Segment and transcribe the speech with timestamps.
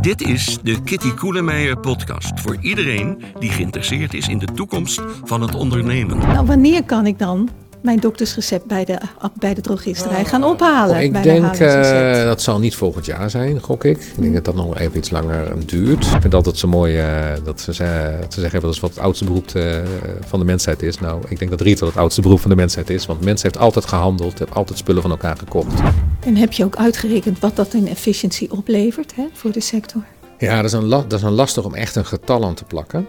[0.00, 5.40] Dit is de Kitty Koelemeijer podcast voor iedereen die geïnteresseerd is in de toekomst van
[5.40, 6.18] het ondernemen.
[6.18, 7.48] Nou, wanneer kan ik dan
[7.82, 8.98] mijn doktersrecept bij de,
[9.34, 10.96] bij de drogisterij gaan ophalen?
[10.96, 13.98] Oh, ik denk, de eh, dat zal niet volgend jaar zijn, gok ik.
[13.98, 16.04] Ik denk dat dat nog even iets langer duurt.
[16.04, 17.06] Ik vind altijd zo mooi eh,
[17.44, 19.78] dat ze, ze, ze zeggen dat is wat het oudste beroep eh,
[20.20, 20.98] van de mensheid is.
[20.98, 23.06] Nou, ik denk dat retail het oudste beroep van de mensheid is.
[23.06, 25.80] Want de mens heeft altijd gehandeld, heeft altijd spullen van elkaar gekocht.
[26.20, 30.02] En heb je ook uitgerekend wat dat in efficiëntie oplevert hè, voor de sector?
[30.38, 33.06] Ja, dat is, een dat is een lastig om echt een getal aan te plakken.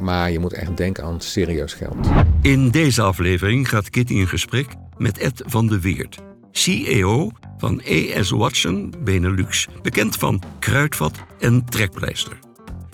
[0.00, 2.08] Maar je moet echt denken aan serieus geld.
[2.42, 6.18] In deze aflevering gaat Kitty in gesprek met Ed van de Weert,
[6.50, 12.38] CEO van ES Watson Benelux, bekend van Kruidvat en Trekpleister.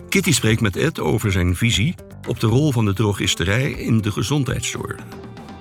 [0.09, 1.95] Kitty spreekt met Ed over zijn visie
[2.29, 4.97] op de rol van de drogisterij in de gezondheidszorg.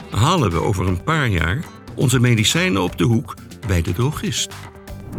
[0.09, 1.63] Halen we over een paar jaar
[1.95, 3.35] onze medicijnen op de hoek
[3.67, 4.53] bij de drogist?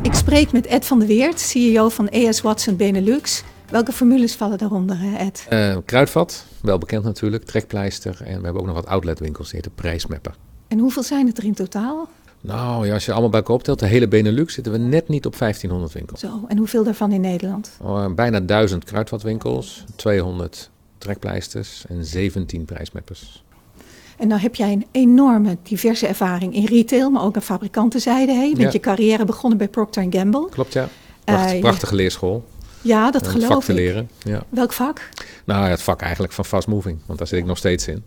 [0.03, 3.43] Ik spreek met Ed van der Weert, CEO van ES Watson Benelux.
[3.71, 5.47] Welke formules vallen daaronder, Ed?
[5.49, 8.17] Eh, kruidvat, wel bekend natuurlijk, trekpleister.
[8.25, 10.35] En we hebben ook nog wat outletwinkels, die heten Prijsmapper.
[10.69, 12.09] En hoeveel zijn het er in totaal?
[12.41, 15.27] Nou ja, als je allemaal bij elkaar optelt, de hele Benelux, zitten we net niet
[15.27, 16.21] op 1500 winkels.
[16.21, 17.71] Zo, en hoeveel daarvan in Nederland?
[17.83, 23.45] Oh, bijna 1000 kruidvatwinkels, 200 trekpleisters en 17 prijsmappers.
[24.19, 28.33] En nou heb jij een enorme diverse ervaring in retail, maar ook aan fabrikantenzijde.
[28.33, 28.43] Hè?
[28.43, 28.71] Je bent Ja.
[28.73, 30.49] je carrière begonnen bij Procter Gamble.
[30.51, 30.89] Klopt ja.
[31.25, 31.61] Pracht- Eh, ja.
[31.61, 32.45] prachtige leerschool.
[32.81, 33.79] Ja, dat vak geloof te ik.
[33.79, 34.11] leren.
[34.23, 34.43] Ja.
[34.49, 35.09] Welk vak?
[35.45, 38.05] Nou, het vak eigenlijk van fast moving, want daar zit ik nog steeds in.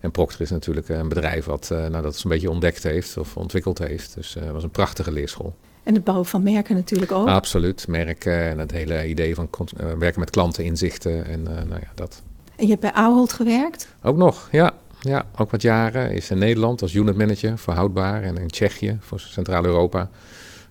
[0.00, 3.36] En Procter is natuurlijk een bedrijf wat eh, nou, dat zo'n beetje ontdekt heeft of
[3.36, 4.14] ontwikkeld heeft.
[4.14, 5.54] Dus eh, het was een prachtige leerschool.
[5.82, 7.28] En het bouwen van merken natuurlijk ook.
[7.28, 7.88] Absoluut.
[7.88, 11.88] Merken en het hele idee van eh, werken met klanten, inzichten en eh, nou ja,
[11.94, 12.22] dat.
[12.56, 13.88] En je hebt bij Ahold gewerkt.
[14.02, 14.72] Ook nog, ja.
[15.00, 16.12] Ja, ook wat jaren.
[16.12, 20.10] Is in Nederland als unit manager voor houdbaar en in Tsjechië voor Centraal-Europa.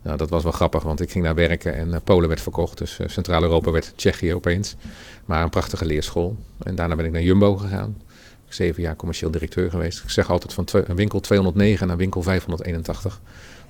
[0.02, 2.78] Nou, dat was wel grappig, want ik ging daar werken en eh, Polen werd verkocht.
[2.78, 4.75] Dus eh, Centraal-Europa werd Tsjechië opeens.
[5.25, 6.36] Maar een prachtige leerschool.
[6.64, 7.97] En daarna ben ik naar Jumbo gegaan.
[8.47, 10.03] Zeven jaar commercieel directeur geweest.
[10.03, 13.19] Ik zeg altijd van winkel 209 naar winkel 581.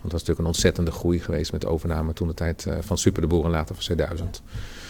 [0.01, 2.73] Want dat was natuurlijk een ontzettende groei geweest met de overname toen de tijd eh,
[2.79, 4.41] van Super de Boer en later van 2000.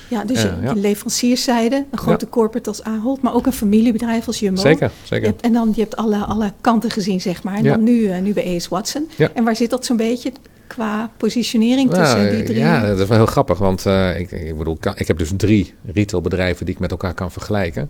[0.10, 0.74] Ja, dus ja.
[0.74, 4.62] de leverancierszijde, een grote corporate als Ahold, maar ook een familiebedrijf als Jumbo.
[4.62, 5.28] Zeker, zeker.
[5.28, 7.56] hebt, en dan je hebt alle, alle kanten gezien, zeg maar.
[7.56, 7.72] En Ja.
[7.72, 9.10] dan nu, nu bij AS Watson.
[9.34, 10.32] En waar zit dat zo'n beetje
[10.70, 12.58] qua positionering tussen Nou, die drie?
[12.58, 15.32] Ja, dat is wel heel grappig, want eh, ik, ik bedoel, kan- ik heb dus
[15.38, 17.90] drie retailbedrijven die ik met elkaar kan vergelijken.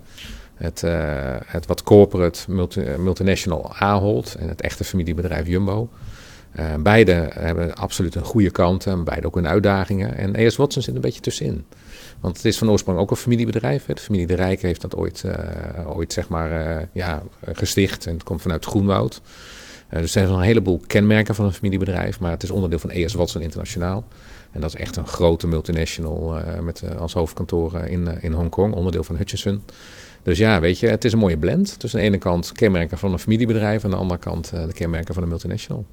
[0.56, 0.91] Het, eh,
[1.45, 5.89] het wat corporate multi- eh, multinational Ahold en het echte familiebedrijf Jumbo.
[6.79, 10.18] Beide hebben absoluut een goede kant en beide ook hun uitdagingen.
[10.18, 11.66] En ES Watson zit een beetje tussenin.
[12.19, 13.85] Want het is van oorsprong ook een familiebedrijf.
[13.85, 13.94] Hè.
[13.94, 15.23] De familie De Rijk heeft dat ooit,
[15.88, 17.23] ooit zeg maar, ja,
[17.53, 18.06] gesticht.
[18.06, 19.22] En het komt vanuit Groenwoud.
[19.89, 22.19] Eh, dus er zijn een heleboel kenmerken van een familiebedrijf.
[22.19, 24.03] Maar het is onderdeel van ES Watson Internationaal.
[24.51, 28.73] En dat is echt een grote multinational eh, met eh, als hoofdkantoor in, in Hongkong,
[28.73, 29.63] onderdeel van Hutchison.
[30.23, 31.79] Dus ja, weet je, het is een mooie blend.
[31.79, 35.13] Tussen aan de ene kant kenmerken van een familiebedrijf, aan de andere kant de kenmerken
[35.13, 35.85] van een multinational.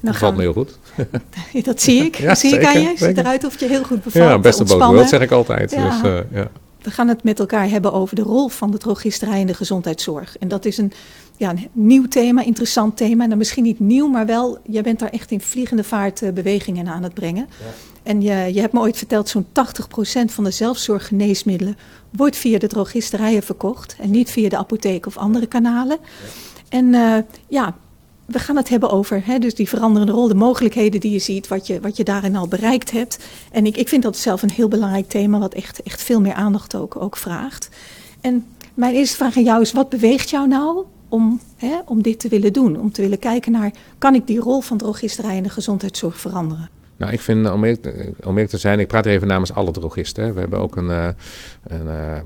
[0.00, 0.78] Dan dat valt me heel goed.
[1.64, 2.14] Dat zie ik.
[2.14, 2.88] Ja, zie ik aan zeker, je.
[2.88, 3.18] Ziet zeker.
[3.18, 4.24] eruit of je heel goed bevalt.
[4.24, 4.88] Ja, beste both ontspannen.
[4.88, 5.70] worlds zeg ik altijd.
[5.70, 6.02] Ja.
[6.02, 6.50] Dus, ja.
[6.84, 10.38] We gaan het met elkaar hebben over de rol van de drogisterij in de gezondheidszorg.
[10.38, 10.92] En dat is een,
[11.36, 13.24] ja, een nieuw thema, interessant thema.
[13.26, 16.88] Nou, misschien niet nieuw, maar wel, jij bent daar echt in vliegende vaart eh, bewegingen
[16.88, 17.48] aan het brengen.
[18.02, 19.50] En je, je hebt me ooit verteld, zo'n 80%
[20.24, 21.76] van de zelfzorggeneesmiddelen
[22.10, 23.96] wordt via de drogisterijen verkocht.
[24.00, 25.98] En niet via de apotheek of andere kanalen.
[26.68, 27.16] En eh,
[27.48, 27.76] ja,
[28.26, 31.48] we gaan het hebben over hè, dus die veranderende rol, de mogelijkheden die je ziet,
[31.48, 33.18] wat je, wat je daarin al bereikt hebt.
[33.52, 36.34] En ik, ik vind dat zelf een heel belangrijk thema, wat echt, echt veel meer
[36.34, 37.68] aandacht ook, ook vraagt.
[38.20, 42.18] En mijn eerste vraag aan jou is, wat beweegt jou nou om, hè, om dit
[42.18, 42.80] te willen doen?
[42.80, 46.68] Om te willen kijken naar, kan ik die rol van drogisterij in de gezondheidszorg veranderen?
[46.96, 47.86] Nou, ik vind, om eerlijk,
[48.20, 50.34] om eerlijk te zijn, ik praat even namens alle drogisten.
[50.34, 51.08] We hebben ook een, eh,
[51.66, 52.20] een, eh,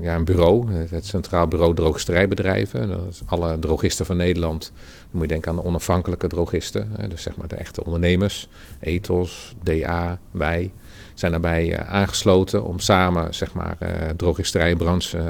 [0.00, 2.88] ja, een bureau, het Centraal Bureau Drogisterijbedrijven.
[2.88, 4.72] Dat is alle drogisten van Nederland.
[4.74, 6.90] Dan moet je denken aan de onafhankelijke drogisten.
[7.08, 8.48] Dus zeg maar de echte ondernemers.
[8.80, 10.70] Ethos, DA, wij
[11.18, 15.24] zijn daarbij eh, aangesloten om samen zeg maar, eh drogisterijbranche eh,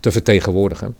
[0.00, 0.96] te vertegenwoordigen.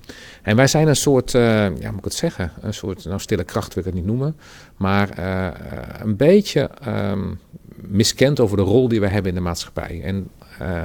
[0.49, 1.43] En wij zijn een soort, eh,
[1.79, 4.37] ja, moet ik het zeggen, een soort, nou stille kracht wil ik het niet noemen,
[4.77, 5.53] maar eh, eh,
[6.01, 7.35] een beetje ehm,
[7.77, 10.01] miskend over de rol die we hebben in de maatschappij.
[10.03, 10.29] En
[10.59, 10.83] eh,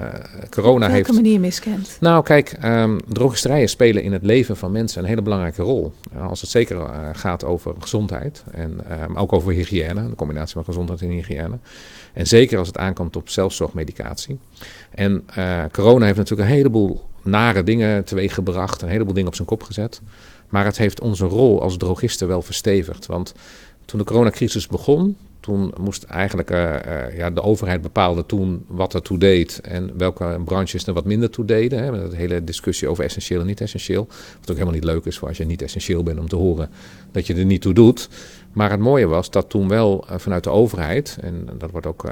[0.49, 1.11] corona Op welke heeft.
[1.11, 1.97] manier miskend?
[1.99, 2.57] Nou, kijk,
[3.07, 5.93] drogisterijen spelen in het leven van mensen een hele belangrijke rol.
[6.15, 10.53] Uh, als het zeker uh, gaat over gezondheid en um, ook over hygiëne, de combinatie
[10.53, 11.57] van gezondheid en hygiëne.
[12.13, 14.39] En zeker als het aankomt op zelfzorgmedicatie.
[14.91, 19.47] En uh, corona heeft natuurlijk een heleboel nare dingen teweeggebracht, een heleboel dingen op zijn
[19.47, 20.01] kop gezet.
[20.49, 23.05] Maar het heeft onze rol als drogisten wel verstevigd.
[23.05, 23.33] Want
[23.85, 28.93] toen de coronacrisis begon, toen moest eigenlijk uh, uh, ja, de overheid bepaalde toen wat
[28.93, 31.83] er toe deed en welke branches er wat minder toe deden.
[31.83, 34.07] Hè, met de hele discussie over essentieel en niet essentieel.
[34.39, 36.69] Wat ook helemaal niet leuk is voor als je niet essentieel bent om te horen
[37.11, 38.09] dat je er niet toe doet.
[38.51, 42.11] Maar het mooie was dat toen wel uh, vanuit de overheid, en dat wordt ook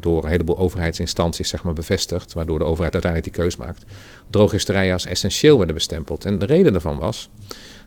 [0.00, 3.84] door een heleboel overheidsinstanties zeg maar, bevestigd, waardoor de overheid uiteindelijk die keus maakt,
[4.30, 6.24] drogisterijen als essentieel werden bestempeld.
[6.24, 7.30] En de reden daarvan was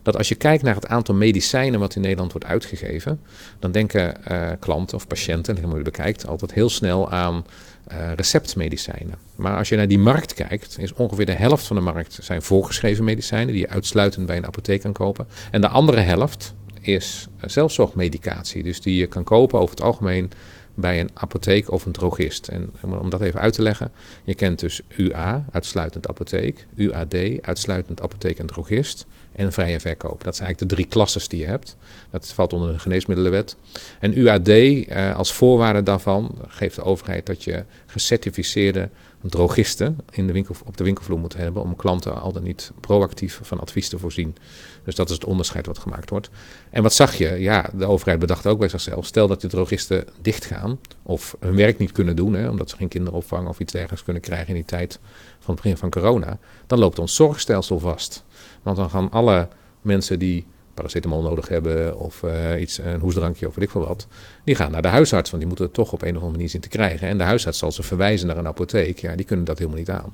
[0.02, 3.22] dat als je kijkt naar het aantal medicijnen wat in Nederland wordt uitgegeven,
[3.60, 7.46] dan denken uh, klanten of patiënten, je bekijkt, altijd heel snel aan
[7.92, 9.16] uh, receptmedicijnen.
[9.36, 12.42] Maar als je naar die markt kijkt, is ongeveer de helft van de markt zijn
[12.42, 15.28] voorgeschreven medicijnen die je uitsluitend bij een apotheek kan kopen.
[15.52, 20.32] En de andere helft is zelfzorgmedicatie, dus die je kan kopen over het algemeen
[20.76, 22.48] bij een apotheek of een drogist.
[22.48, 23.92] En om dat even uit te leggen,
[24.24, 29.06] je kent dus UA, uitsluitend apotheek, UAD, uitsluitend apotheek en drogist
[29.40, 30.24] en vrije verkoop.
[30.24, 31.76] Dat zijn eigenlijk de drie klasses die je hebt.
[32.10, 33.56] Dat valt onder de geneesmiddelenwet.
[34.00, 38.90] En UAD, eh, als voorwaarde daarvan, geeft de overheid dat je gecertificeerde
[39.22, 43.40] drogisten in de winkel, op de winkelvloer moet hebben om klanten al dan niet proactief
[43.44, 44.36] van advies te voorzien.
[44.84, 46.30] Dus dat is het onderscheid wat gemaakt wordt.
[46.70, 47.30] En wat zag je?
[47.30, 49.06] Ja, de overheid bedacht ook bij zichzelf.
[49.06, 52.88] Stel dat de drogisten dichtgaan of hun werk niet kunnen doen, hè, omdat ze geen
[52.88, 55.00] kinderopvang of iets dergelijks kunnen krijgen in die tijd
[55.40, 58.24] van het begin van corona, dan loopt ons zorgstelsel vast.
[58.62, 59.48] Want dan gaan alle
[59.82, 64.08] mensen die paracetamol nodig hebben of uh, iets, een hoesdrankje of weet ik veel wat,
[64.44, 66.50] die gaan naar de huisarts, want die moeten het toch op een of andere manier
[66.50, 67.08] zien te krijgen.
[67.08, 69.00] En de huisarts zal ze verwijzen naar een apotheek.
[69.00, 70.14] Ja, die kunnen dat helemaal niet aan.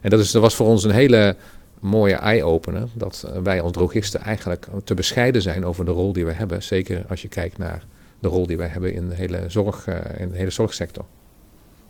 [0.00, 1.36] En dat, is, dat was voor ons een hele
[1.80, 6.32] mooie eye-opener, dat wij als drogisten eigenlijk te bescheiden zijn over de rol die we
[6.32, 6.62] hebben.
[6.62, 7.84] Zeker als je kijkt naar
[8.18, 11.04] de rol die wij hebben in de hele, zorg, uh, in de hele zorgsector.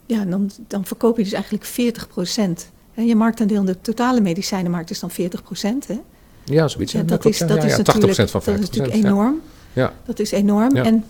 [0.07, 2.71] Ja, dan, dan verkoop je dus eigenlijk 40 procent.
[2.95, 5.87] Je marktaandeel in de totale medicijnenmarkt is dan 40 procent.
[6.45, 6.93] Ja, zoiets.
[6.93, 8.45] Ja, dat, is, dat, ja, is ja, 80% van 50%.
[8.45, 9.41] Dat is natuurlijk enorm.
[9.73, 9.93] Ja.
[10.05, 10.77] Dat is enorm.
[10.77, 11.05] En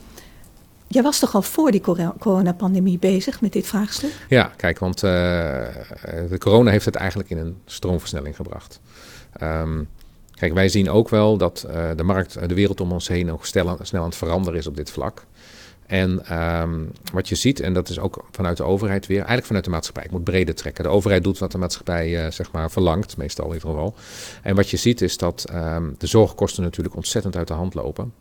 [0.87, 1.83] jij was toch al voor die
[2.19, 4.11] coronapandemie bezig met dit vraagstuk?
[4.29, 5.11] Ja, kijk, want uh,
[6.29, 8.81] de corona heeft het eigenlijk in een stroomversnelling gebracht.
[9.43, 9.89] Um,
[10.35, 13.47] kijk, wij zien ook wel dat uh, de markt, de wereld om ons heen nog
[13.47, 15.27] snel, snel aan het veranderen is op dit vlak.
[15.91, 19.65] En um, wat je ziet, en dat is ook vanuit de overheid weer, eigenlijk vanuit
[19.65, 20.05] de maatschappij.
[20.05, 20.85] Ik moet breder trekken.
[20.85, 23.95] De overheid doet wat de maatschappij uh, zeg maar verlangt, meestal in ieder geval.
[24.43, 28.13] En wat je ziet is dat um, de zorgkosten natuurlijk ontzettend uit de hand lopen.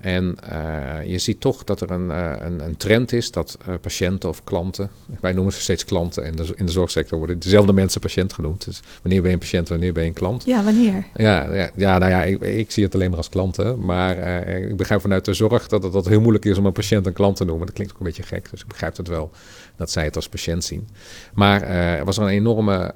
[0.00, 3.74] En uh, je ziet toch dat er een, uh, een, een, trend is dat uh,
[3.80, 4.90] patiënten of klanten,
[5.20, 8.64] wij noemen ze steeds klanten, en in de zorgsector worden dezelfde mensen patiënt genoemd.
[8.64, 10.44] Dus wanneer ben je een patiënt, wanneer ben je een klant?
[10.44, 11.04] Ja, wanneer?
[11.14, 13.84] Ja, ja, ja nou ja, ik, ik, zie het alleen maar als klanten.
[13.84, 14.16] Maar
[14.48, 17.12] ik begrijp vanuit de zorg dat het dat heel moeilijk is om een patiënt een
[17.12, 17.66] klant te noemen.
[17.66, 19.30] Dat klinkt ook een beetje gek, dus ik begrijp het wel
[19.76, 20.88] dat zij het als patiënt zien.
[21.34, 22.94] Maar er was een enorme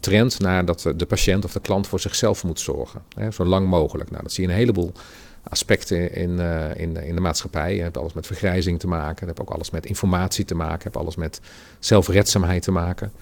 [0.00, 3.02] trend naar dat de patiënt of de klant voor zichzelf moet zorgen.
[3.14, 4.10] Hè, zo lang mogelijk.
[4.10, 4.92] Nou, dat zie je een heleboel
[5.42, 7.76] aspecten in, uh, in, in de maatschappij.
[7.76, 9.16] Je hebt alles met vergrijzing te maken.
[9.20, 10.76] Je hebt ook alles met informatie te maken.
[10.76, 11.40] Je hebt alles met
[11.78, 13.12] zelfredzaamheid te maken.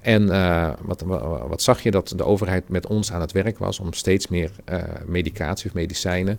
[0.00, 1.02] En uh, wat,
[1.48, 4.50] wat zag je dat de overheid met ons aan het werk was om steeds meer
[4.70, 6.38] uh, medicatie of medicijnen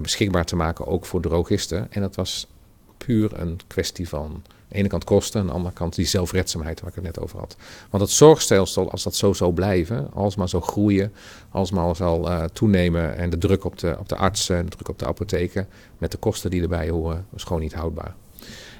[0.00, 1.86] beschikbaar te maken, ook voor drogisten.
[1.90, 2.46] En dat was
[3.06, 6.88] puur een kwestie van de ene kant kosten, aan de andere kant die zelfredzaamheid waar
[6.88, 7.56] ik het net over had.
[7.90, 11.12] Want het zorgstelsel, als dat zo zou blijven, alsmaar zo groeien,
[11.50, 14.98] alsmaar zal uh, toenemen en de druk op de, op de artsen, de druk op
[14.98, 15.68] de apotheken,
[15.98, 18.14] met de kosten die erbij horen, is gewoon niet houdbaar.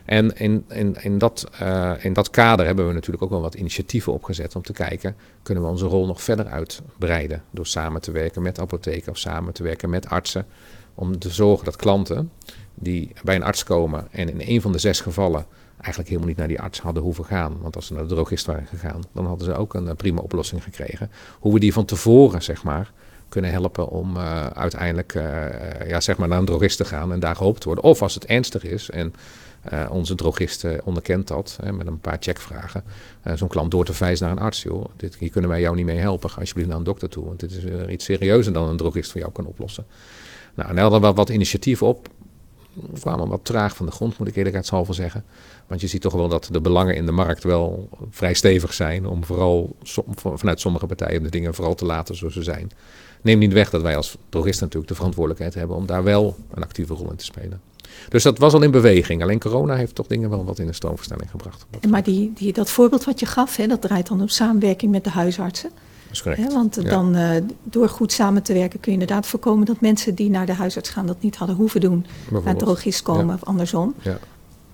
[0.05, 3.55] En in, in, in, dat, uh, in dat kader hebben we natuurlijk ook wel wat
[3.55, 8.13] initiatieven opgezet om te kijken, kunnen we onze rol nog verder uitbreiden door samen te
[8.13, 10.47] werken met apotheken of samen te werken met artsen,
[10.95, 12.31] om te zorgen dat klanten
[12.75, 16.39] die bij een arts komen en in een van de zes gevallen eigenlijk helemaal niet
[16.39, 17.57] naar die arts hadden hoeven gaan.
[17.61, 20.63] Want als ze naar de drogist waren gegaan, dan hadden ze ook een prima oplossing
[20.63, 21.11] gekregen.
[21.39, 22.93] Hoe we die van tevoren, zeg maar,
[23.29, 25.25] kunnen helpen om uh, uiteindelijk uh,
[25.89, 27.85] ja, zeg maar naar een drogist te gaan en daar gehoopt te worden.
[27.85, 29.15] Of als het ernstig is en
[29.91, 32.85] onze drogist onderkent dat hè, met een paar checkvragen,
[33.35, 34.63] zo'n klant door te verwijzen naar een arts.
[34.63, 36.31] Joh, dit, hier kunnen wij jou niet mee helpen.
[36.31, 39.21] Ga alsjeblieft naar een dokter toe, want dit is iets serieuzer dan een drogist voor
[39.21, 39.87] jou kan oplossen.
[40.55, 42.09] Nou, en hadden we wat initiatieven op
[43.01, 45.25] kwamen wat traag van de grond, moet ik eerlijkheidshalve zeggen.
[45.67, 49.07] Want je ziet toch wel dat de belangen in de markt wel vrij stevig zijn.
[49.07, 49.77] Om vooral
[50.17, 52.71] vanuit sommige partijen de dingen vooral te laten zoals ze zijn.
[53.23, 56.63] Neem niet weg dat wij als drogisten natuurlijk de verantwoordelijkheid hebben om daar wel een
[56.63, 57.61] actieve rol in te spelen.
[58.09, 59.23] Dus dat was al in beweging.
[59.23, 61.67] Alleen corona heeft toch dingen wel wat in de stroomverstelling gebracht.
[61.89, 65.05] Maar die, die, dat voorbeeld wat je gaf, hè, dat draait dan op samenwerking met
[65.05, 65.71] de huisartsen.
[66.23, 66.83] Ja, want ja.
[66.83, 67.31] dan, uh,
[67.63, 70.89] door goed samen te werken kun je inderdaad voorkomen dat mensen die naar de huisarts
[70.89, 72.07] gaan dat niet hadden hoeven doen.
[72.45, 73.35] Naar drogist komen ja.
[73.35, 73.95] of andersom.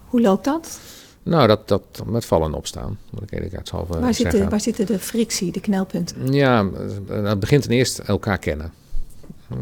[0.06, 0.80] Hoe loopt dat?
[1.22, 4.38] Nou, dat, dat met vallen en opstaan, moet ik eerlijkheidshalve waar zeggen.
[4.38, 6.32] Zit waar zitten de frictie, de knelpunten?
[6.32, 6.68] Ja,
[7.06, 8.72] dat begint ten eerste elkaar kennen.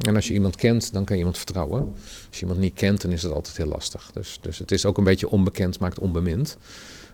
[0.01, 1.95] En als je iemand kent, dan kan je iemand vertrouwen.
[2.29, 4.11] Als je iemand niet kent, dan is het altijd heel lastig.
[4.13, 6.57] Dus, dus het is ook een beetje onbekend, maakt onbemind.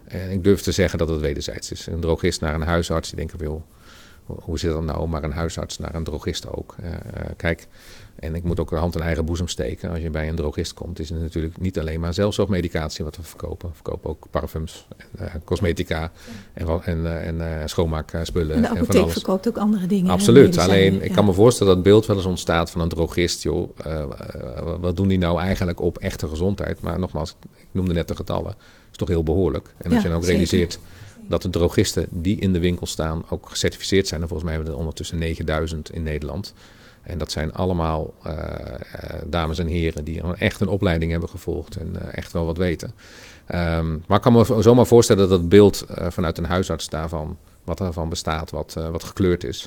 [0.05, 1.87] En ik durf te zeggen dat het wederzijds is.
[1.87, 3.65] Een drogist naar een huisarts, die denken, wil
[4.27, 5.09] hoe zit dat nou?
[5.09, 6.75] Maar een huisarts naar een drogist ook.
[6.83, 6.91] Uh,
[7.37, 7.67] kijk,
[8.15, 9.91] en ik moet ook een hand in eigen boezem steken.
[9.91, 13.23] Als je bij een drogist komt, is het natuurlijk niet alleen maar zelfzorgmedicatie wat we
[13.23, 13.69] verkopen.
[13.69, 16.13] We verkopen ook parfums, en, uh, cosmetica
[16.53, 18.57] en, en, en schoonmaakspullen.
[18.57, 20.11] En de apotheek en verkoopt ook andere dingen.
[20.11, 20.59] Absoluut.
[20.59, 23.43] Alleen, ik kan me voorstellen dat het beeld wel eens ontstaat van een drogist.
[23.43, 23.77] Joh,
[24.81, 26.81] wat doen die nou eigenlijk op echte gezondheid?
[26.81, 28.45] Maar nogmaals, ik noemde net de getallen.
[28.45, 29.75] Dat is toch heel behoorlijk.
[29.77, 30.79] En als je nou realiseert
[31.29, 34.21] dat de drogisten die in de winkel staan ook gecertificeerd zijn.
[34.21, 36.55] En volgens mij hebben we er ondertussen 9000 in Nederland.
[37.03, 38.33] En dat zijn allemaal uh,
[39.27, 42.93] dames en heren die echt een opleiding hebben gevolgd en uh, echt wel wat weten.
[43.55, 47.81] Um, maar ik kan me zomaar voorstellen dat het beeld vanuit een huisarts daarvan, wat
[47.81, 49.67] ervan bestaat, wat, wat gekleurd is.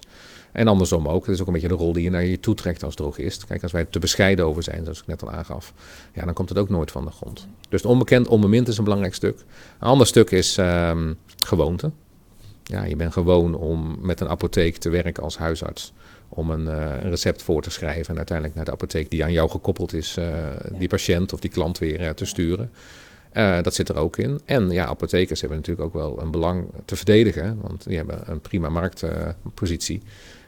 [0.52, 1.26] En andersom ook.
[1.26, 3.46] Het is ook een beetje de rol die je naar je toe trekt als drogist.
[3.46, 5.74] Kijk, als wij te bescheiden over zijn, zoals ik net al aangaf,
[6.14, 7.48] ja, dan komt het ook nooit van de grond.
[7.70, 9.40] Dus onbekend, onbemind is een belangrijk stuk.
[9.80, 11.92] Een ander stuk is um, gewoonte.
[12.64, 15.94] Ja, je bent gewoon om met een apotheek te werken als huisarts.
[16.30, 19.32] Om een, uh, een, recept voor te schrijven en uiteindelijk naar de apotheek die aan
[19.32, 20.28] jou gekoppeld is, uh,
[20.72, 22.72] die patiënt of die klant weer uh, te sturen.
[23.62, 24.42] dat zit er ook in.
[24.46, 28.42] En ja, apothekers hebben natuurlijk ook wel een belang te verdedigen, want die hebben een
[28.42, 30.02] prima marktpositie.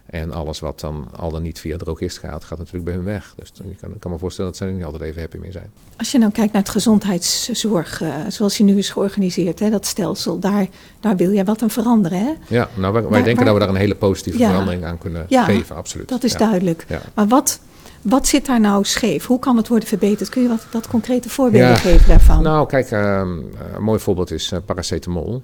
[0.10, 3.34] En alles wat dan al dan niet via drogist gaat, gaat natuurlijk bij hun weg.
[3.36, 5.52] Dus ik kan, ik kan me voorstellen dat ze er niet altijd even happy mee
[5.52, 5.72] zijn.
[5.98, 9.86] Als je nou kijkt naar het gezondheidszorg, uh, zoals die nu is georganiseerd, hè, dat
[9.86, 10.68] stelsel, daar,
[11.00, 12.20] daar wil jij wat aan veranderen.
[12.20, 12.34] Hè?
[12.48, 15.44] Ja, nou, wij, denken dat we daar een hele positieve ja, verandering aan kunnen ja,
[15.44, 16.10] geven, absoluut.
[16.10, 16.38] Dat is ja.
[16.38, 16.86] duidelijk.
[17.14, 17.60] Maar wat,
[18.02, 19.26] wat zit daar nou scheef?
[19.26, 20.30] Hoe kan het worden verbeterd?
[20.30, 22.44] Kun je wat, wat concrete voorbeelden geven daarvan?
[22.44, 25.44] Nou, kijk, um, een mooi voorbeeld is uh, paracetamol.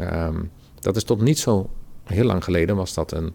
[0.00, 0.50] Um,
[0.80, 1.70] dat is tot niet zo
[2.04, 3.32] heel lang geleden was dat een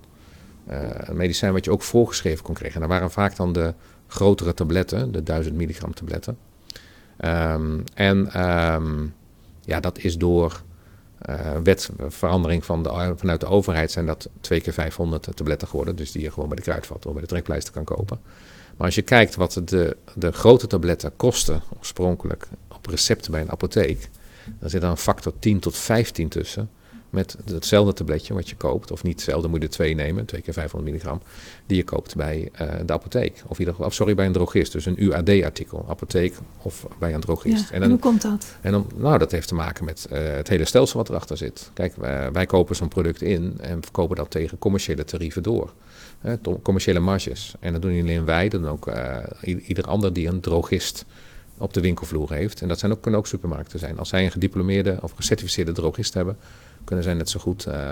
[0.68, 2.82] een medicijn wat je ook voorgeschreven kon krijgen.
[2.82, 3.74] En dat waren vaak dan de
[4.08, 6.38] grotere tabletten, de 1000 milligram tabletten.
[7.26, 9.14] Um, en um,
[9.62, 10.62] ja, dat is door
[11.30, 15.96] uh, wetverandering van de, vanuit de overheid zijn dat twee keer 500 tabletten geworden.
[15.96, 18.20] Dus die je gewoon bij de kruidvat of bij de trekpleister kan kopen.
[18.78, 23.52] Maar als je kijkt wat de, de grote tabletten kosten oorspronkelijk op recepten bij een
[23.52, 24.10] apotheek,
[24.60, 26.70] dan zit er een factor 10 tot 15 tussen
[27.14, 28.92] met hetzelfde tabletje wat je koopt.
[28.92, 31.22] Of niet hetzelfde, moet je er twee nemen, twee keer 500 milligram.
[31.66, 33.44] Die je koopt bij uh, de apotheek.
[33.48, 34.72] Of, ieder, of sorry, bij een drogist.
[34.72, 35.86] Dus een UAD-artikel.
[35.90, 37.70] Apotheek of bij een drogist.
[37.70, 38.56] Ja, en, dan, hoe komt dat?
[38.62, 41.70] En dan, nou, dat heeft te maken met uh, het hele stelsel wat erachter zit.
[41.74, 45.74] Kijk, wij, wij kopen zo'n product in en verkopen dat tegen commerciële tarieven door.
[46.62, 47.56] Commerciële marges.
[47.60, 48.92] En dat doen niet alleen wij, dat doen ook
[49.42, 51.06] ieder ander die een drogist
[51.58, 52.62] op de winkelvloer heeft.
[52.62, 54.00] En dat zijn ook, kunnen ook supermarkten zijn.
[54.00, 56.38] Als zij een gediplomeerde of gecertificeerde drogist hebben,
[56.84, 57.92] kunnen zij net zo goed uh,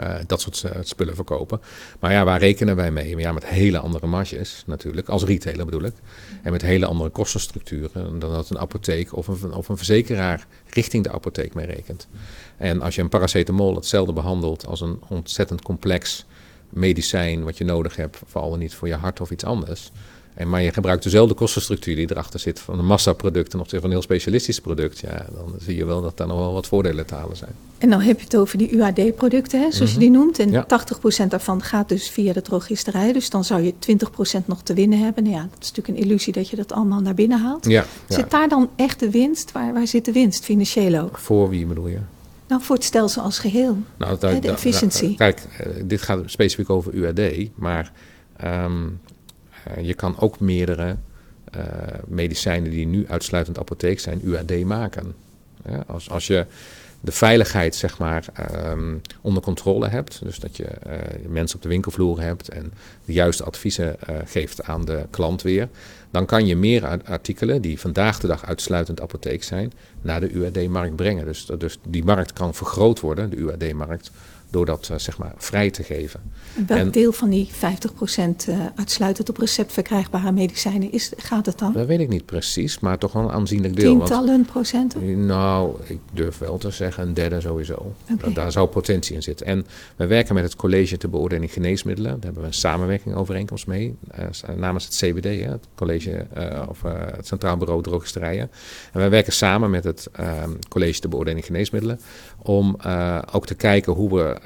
[0.00, 1.60] uh, dat soort uh, spullen verkopen.
[2.00, 3.16] Maar ja, waar rekenen wij mee?
[3.16, 5.94] Ja, met hele andere marges natuurlijk, als retailer bedoel ik.
[6.42, 11.04] En met hele andere kostenstructuren dan dat een apotheek of een, of een verzekeraar richting
[11.04, 12.08] de apotheek mee rekent.
[12.56, 16.26] En als je een paracetamol hetzelfde behandelt als een ontzettend complex
[16.68, 19.90] medicijn wat je nodig hebt, vooral niet voor je hart of iets anders
[20.34, 23.90] en maar je gebruikt dezelfde kostenstructuur die erachter zit van een massaproduct ten opzichte van
[23.90, 24.98] een heel specialistisch product.
[24.98, 27.50] Ja, dan zie je wel dat daar nog wel wat voordelen te halen zijn.
[27.78, 29.92] En dan heb je het over die UAD-producten, zoals mm -hmm.
[29.94, 30.38] je die noemt.
[30.38, 30.66] En ja.
[31.24, 33.12] 80% daarvan gaat dus via de drogisterij.
[33.12, 33.74] Dus dan zou je
[34.40, 35.22] 20% nog te winnen hebben.
[35.22, 37.64] Nou ja, dat is natuurlijk een illusie dat je dat allemaal naar binnen haalt.
[37.64, 38.14] Ja, ja.
[38.14, 39.52] Zit daar dan echt de winst?
[39.52, 41.18] Waar, waar zit de winst, financieel ook?
[41.18, 41.98] Voor wie bedoel je?
[42.48, 43.76] Nou, voor het stelsel als geheel.
[43.96, 45.16] Nou, daar, de efficiëntie.
[45.16, 45.42] Kijk,
[45.84, 47.92] dit gaat specifiek over UAD, maar
[48.44, 48.88] um, uh,
[49.80, 50.96] je kan ook meerdere
[51.56, 51.62] uh,
[52.06, 55.14] medicijnen die nu uitsluitend apotheek zijn, UAD maken.
[55.86, 56.46] Als, als je
[57.00, 58.24] de veiligheid zeg maar
[58.70, 60.92] um, onder controle hebt, dus dat je uh,
[61.28, 62.72] mensen op de winkelvloer hebt en
[63.04, 65.68] de juiste adviezen geeft aan de klant weer,
[66.10, 70.96] dan kan je meer artikelen die vandaag de dag uitsluitend apotheek zijn, naar de UAD-markt
[70.96, 71.24] brengen.
[71.24, 74.10] Dus, dus die markt kan vergroot worden, de UAD-markt,
[74.52, 76.20] door dat uh, zeg maar vrij te geven.
[76.56, 77.50] En welk en, deel van die 50%
[78.48, 81.72] uh, uitsluitend op recept verkrijgbare medicijnen is, gaat het dan?
[81.72, 83.96] Dat weet ik niet precies, maar toch wel een aanzienlijk deel.
[83.96, 85.26] Tientallen want, procenten?
[85.26, 87.94] Nou, ik durf wel te zeggen een derde sowieso.
[88.12, 88.32] Okay.
[88.32, 89.46] Daar zou potentie in zitten.
[89.46, 89.66] En
[89.96, 92.12] we werken met het College ter Beoordeling Geneesmiddelen.
[92.12, 93.96] Daar hebben we een samenwerking overeenkomst mee.
[94.18, 96.26] Uh, namens het CBD, hè, het College
[96.68, 96.82] of
[97.16, 98.50] het Centraal Bureau Drogisterijen.
[98.92, 100.10] En wij werken samen met het
[100.68, 102.00] College ter Beoordeling Geneesmiddelen
[102.38, 102.76] om
[103.32, 104.40] ook te kijken hoe we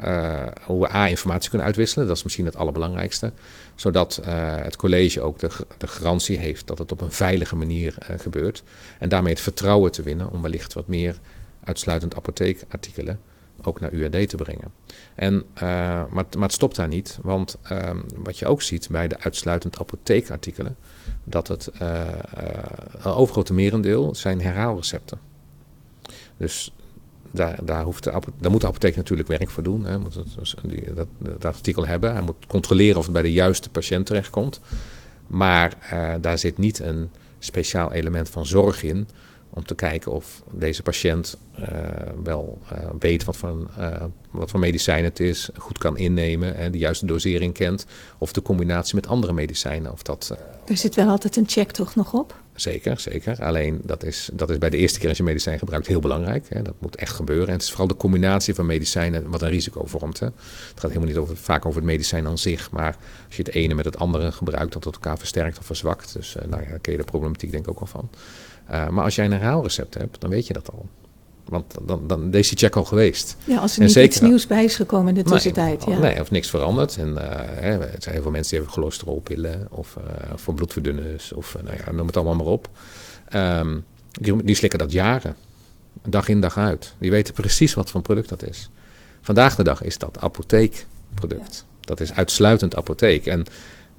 [0.63, 2.07] hoe we A, informatie kunnen uitwisselen.
[2.07, 3.33] Dat is misschien het allerbelangrijkste.
[3.75, 7.95] Zodat uh, het college ook de, de, garantie heeft dat het op een veilige manier
[8.11, 8.63] uh, gebeurt.
[8.99, 11.19] En daarmee het vertrouwen te winnen om wellicht wat meer
[11.65, 13.21] uitsluitend apotheekartikelen
[13.63, 14.73] ook naar UAD te brengen.
[15.15, 19.21] En, maar, maar het stopt daar niet, want ehm, wat je ook ziet bij de
[19.21, 20.77] uitsluitend apotheekartikelen,
[21.25, 21.71] dat het
[22.99, 25.19] een overgrote merendeel zijn herhaalrecepten.
[26.37, 26.73] Dus
[27.37, 29.85] daar, daar, hoeft de, daar moet de apotheek natuurlijk werk voor doen.
[29.85, 30.15] Hij moet
[30.95, 32.13] dat, dat, artikel hebben.
[32.13, 34.61] Hij moet controleren of het bij de juiste patiënt terechtkomt.
[35.27, 39.09] Maar uh, daar zit niet een speciaal element van zorg in
[39.51, 41.67] om te kijken of deze patiënt uh,
[42.23, 43.71] wel uh, weet wat voor,
[44.31, 47.87] wat voor medicijn het is, goed kan innemen en de juiste dosering kent.
[48.19, 49.93] Of de combinatie met andere medicijnen.
[49.93, 52.45] Of dat, er zit wel altijd een check toch nog op?
[52.57, 53.45] Zeker, zeker.
[53.45, 56.47] Alleen dat is, dat is bij de eerste keer als je medicijn gebruikt heel belangrijk.
[56.49, 56.63] Hè.
[56.63, 57.47] Dat moet echt gebeuren.
[57.47, 60.21] En het is vooral de combinatie van medicijnen wat een risico vormt.
[60.21, 60.27] Hè.
[60.27, 62.71] Het gaat helemaal niet over, vaak over het medicijn aan zich.
[62.71, 62.97] Maar
[63.27, 66.13] als je het ene met het andere gebruikt, dat het elkaar versterkt of verzwakt.
[66.13, 68.11] Dus nou ja, daar ken je de problematiek denk ik ook al van.
[68.71, 70.89] Uh, maar als jij een herhaalrecept hebt, dan weet je dat al.
[71.49, 73.37] Want dan, dan is die check al geweest.
[73.45, 75.87] Ja, als er niet zeker, iets nieuws bij is gekomen in de tussentijd.
[75.87, 76.01] Nee, ja.
[76.01, 76.97] nee of niks veranderd.
[76.97, 81.33] En uh, hè, er zijn heel veel mensen die hebben cholesterolpillen of uh, voor bloedverdunners
[81.33, 82.69] of nou ja, noem het allemaal maar op.
[83.35, 85.37] Um, die, die, slikken dat jaren.
[86.09, 86.95] Dag in dag uit.
[86.99, 88.71] Die weten precies wat voor product dat is.
[89.21, 91.65] Vandaag de dag is dat apotheekproduct.
[91.69, 91.75] Ja.
[91.81, 93.27] Dat is uitsluitend apotheek.
[93.27, 93.47] En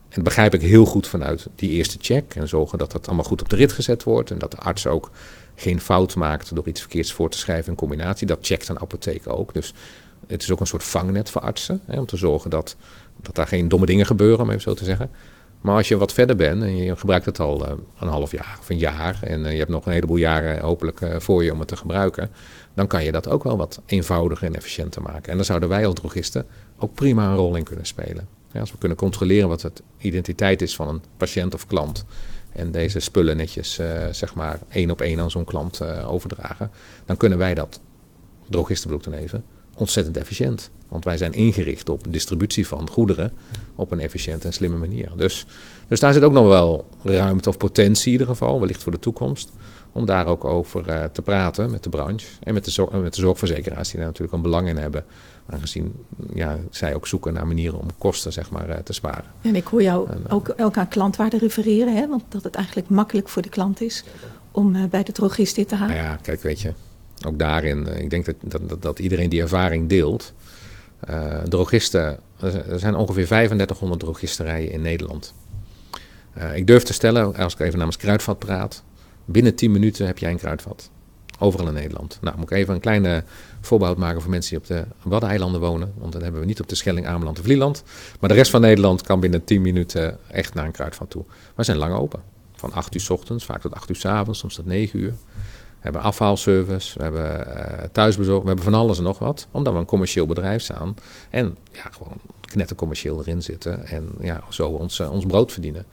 [0.10, 2.36] en dat begrijp ik heel goed vanuit die eerste check.
[2.36, 4.32] En zorgen dat dat allemaal goed op de rit gezet wordt.
[4.32, 5.12] En dat de arts ook
[5.60, 8.28] geen fout maakt door iets verkeerds voor te schrijven in combinatie.
[8.28, 9.54] Dat checkt een apotheek ook.
[9.54, 9.74] Dus
[10.28, 11.82] het is ook een soort vangnet voor artsen.
[11.86, 12.76] Hè, om te zorgen dat,
[13.22, 15.10] dat daar geen domme dingen gebeuren, om even zo te zeggen.
[15.62, 18.58] Maar als je wat verder bent en je gebruikt het al uh, een half jaar
[18.60, 19.20] of een jaar.
[19.22, 21.76] En uh, je hebt nog een heleboel jaren hopelijk uh, voor je om het te
[21.76, 22.30] gebruiken.
[22.74, 25.32] Dan kan je dat ook wel wat eenvoudiger en efficiënter maken.
[25.32, 26.46] En dan zouden wij als drogisten
[26.78, 28.28] ook prima een rol in kunnen spelen.
[28.60, 32.06] Als we kunnen controleren wat het identiteit is van een patiënt of klant.
[32.58, 36.72] En deze spullen netjes, uh, zeg maar, één op één aan zo'n klant uh, overdragen.
[37.06, 37.80] Dan kunnen wij dat,
[38.50, 39.44] drogistenbedoel dan even,
[39.76, 40.70] ontzettend efficiënt.
[40.88, 43.34] Want wij zijn ingericht op distributie van goederen
[43.76, 45.12] op een efficiënte en slimme manier.
[45.16, 45.46] Dus,
[45.88, 49.00] dus daar zit ook nog wel ruimte of potentie in ieder geval, wellicht voor de
[49.00, 49.52] toekomst.
[49.98, 53.14] Om daar ook over uh, te praten met de branche en met de, zorg, met
[53.14, 55.06] de zorgverzekeraars die daar natuurlijk een belang in hebben.
[55.50, 55.94] Aangezien
[56.34, 59.26] ja, zij ook zoeken naar manieren om kosten zeg maar, uh, te sparen.
[59.42, 60.34] En ik hoor jou en, uh,
[60.66, 62.08] ook, aan klantwaarde refereren, hè?
[62.08, 64.04] want dat het eigenlijk makkelijk voor de klant is
[64.52, 65.96] om bij de drogist dit te halen.
[65.96, 66.74] Nou ja, kijk, weet je,
[67.28, 70.34] ook daarin, ik denk dat, dat, dat, dat iedereen die ervaring deelt.
[71.48, 75.34] drogisten, er zijn ongeveer 3500 drogisterijen in Nederland.
[76.54, 78.84] ik durf te stellen, als ik even namens Kruidvat praat,
[79.28, 80.90] binnen 10 minuten heb jij een kruidvat.
[81.40, 82.18] Overal in Nederland.
[82.22, 83.24] Nou, moet ik even een kleine
[83.62, 85.94] voorbehoud maken voor mensen die op de Waddeneilanden wonen.
[85.98, 87.84] Want dan hebben we niet op de Schelling, Ameland of Vlieland.
[88.20, 91.26] Maar de rest van Nederland kan binnen 10 minuten echt naar een kruidvat toe.
[91.56, 92.22] We zijn lang open.
[92.56, 95.14] Van 8 uur s ochtends, vaak tot 8 uur s avonds, soms tot 9 uur.
[95.78, 99.48] We hebben afhaalservice, we hebben uh, thuisbezorgd, we hebben van alles en nog wat.
[99.52, 100.96] Omdat we een commercieel bedrijf staan.
[101.30, 103.86] En ja, gewoon knettercommercieel erin zitten.
[103.86, 105.86] En ja, zo ons, uh, ons brood verdienen.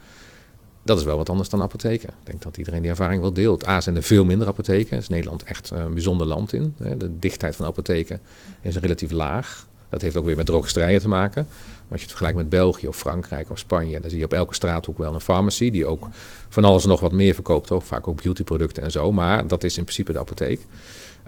[0.84, 2.08] Dat is wel wat anders dan apotheken.
[2.08, 3.66] Ik denk dat iedereen die ervaring wel deelt.
[3.66, 4.98] A zijn er veel minder apotheken.
[4.98, 6.74] is Nederland echt een bijzonder land in.
[6.78, 8.20] De dichtheid van apotheken
[8.60, 9.66] is relatief laag.
[9.88, 11.46] Dat heeft ook weer met drogisterijen te maken.
[11.48, 14.32] Maar als je het vergelijkt met België of Frankrijk of Spanje, dan zie je op
[14.32, 16.08] elke straathoek wel een farmacie die ook
[16.48, 17.70] van alles en nog wat meer verkoopt.
[17.70, 19.12] Ook vaak ook beautyproducten en zo.
[19.12, 20.60] Maar dat is in principe de apotheek.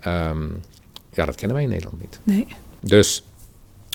[0.07, 0.63] Um,
[1.13, 2.21] ja, dat kennen wij in Nederland niet.
[2.23, 2.47] Nee.
[2.81, 3.23] Dus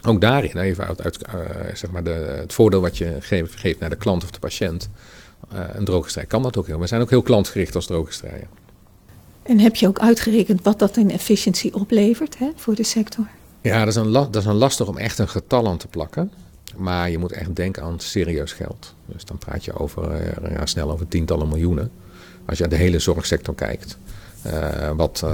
[0.05, 3.79] ook daarin, even uit, uit uh, zeg maar de, het voordeel wat je geeft, geeft
[3.79, 4.89] naar de klant of de patiënt.
[5.53, 6.79] Uh, een drogisterij kan dat ook heel.
[6.79, 8.47] We zijn ook heel klantgericht als drogisterijen.
[9.43, 13.27] En heb je ook uitgerekend wat dat in efficiëntie oplevert hè, voor de sector?
[13.61, 16.31] Ja, dat is, een dat is een lastig om echt een getal aan te plakken.
[16.75, 18.93] Maar je moet echt denken aan serieus geld.
[19.05, 21.91] Dus dan praat je over, uh, ja, snel over tientallen miljoenen.
[22.45, 23.97] Als je naar de hele zorgsector kijkt.
[24.45, 25.25] Uh, wat,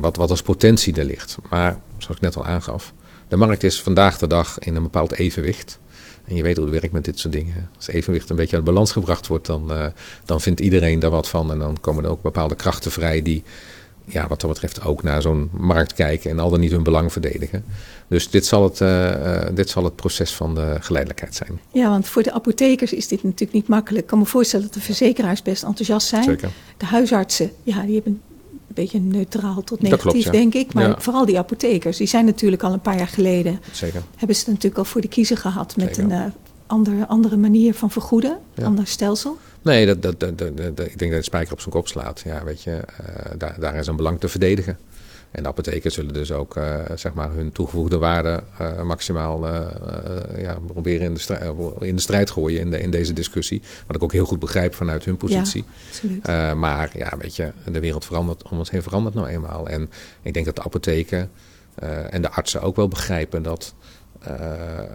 [0.00, 1.36] wat, wat als potentie er ligt.
[1.50, 2.92] Maar zoals ik net al aangaf.
[3.28, 5.78] De markt is vandaag de dag in een bepaald evenwicht.
[6.28, 7.68] En je weet hoe het werkt met dit soort dingen.
[7.76, 9.86] Als evenwicht een beetje uit balans gebracht wordt, dan, uh,
[10.24, 11.52] dan vindt iedereen daar wat van.
[11.52, 13.42] En dan komen er ook bepaalde krachten vrij die,
[14.04, 17.12] ja, wat dat betreft, ook naar zo'n markt kijken en al dan niet hun belang
[17.12, 17.64] verdedigen.
[18.08, 21.60] Dus dit zal, het, uh, uh, dit zal het proces van de geleidelijkheid zijn.
[21.72, 24.02] Ja, want voor de apothekers is dit natuurlijk niet makkelijk.
[24.02, 26.24] Ik kan me voorstellen dat de verzekeraars best enthousiast zijn.
[26.24, 26.50] Zeker.
[26.76, 28.20] De huisartsen, ja, die hebben
[28.68, 30.30] een beetje neutraal tot negatief, klopt, ja.
[30.30, 30.72] denk ik.
[30.74, 30.94] Maar ja.
[30.98, 33.60] vooral die apothekers, die zijn natuurlijk al een paar jaar geleden...
[33.72, 34.02] Zeker.
[34.16, 35.76] hebben ze het natuurlijk al voor de kiezer gehad...
[35.76, 36.12] met Zeker.
[36.12, 36.24] een uh,
[36.66, 38.64] andere, andere manier van vergoeden, ja.
[38.64, 39.38] ander stelsel.
[39.62, 42.22] Nee, dat, dat, dat, dat, ik denk dat het spijker op zijn kop slaat.
[42.24, 44.78] Ja, weet je, uh, daar, daar is een belang te verdedigen.
[45.30, 49.66] En de apothekers zullen dus ook uh, zeg maar hun toegevoegde waarde uh, maximaal uh,
[50.36, 53.62] ja, proberen in de, strijd, in de strijd gooien in, de, in deze discussie.
[53.86, 55.64] Wat ik ook heel goed begrijp vanuit hun positie.
[56.22, 59.68] Ja, maar ja, weet je, de wereld verandert om ons heen verandert nou eenmaal.
[59.68, 59.90] En
[60.22, 61.30] ik denk dat de apotheken
[62.10, 63.74] en de artsen ook wel begrijpen dat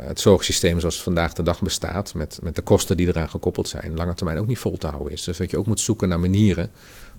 [0.06, 3.68] het zorgsysteem zoals het vandaag de dag bestaat, met, met de kosten die eraan gekoppeld
[3.68, 5.24] zijn, lange termijn ook niet vol te houden is.
[5.24, 6.72] Dus dat je ook moet zoeken naar manieren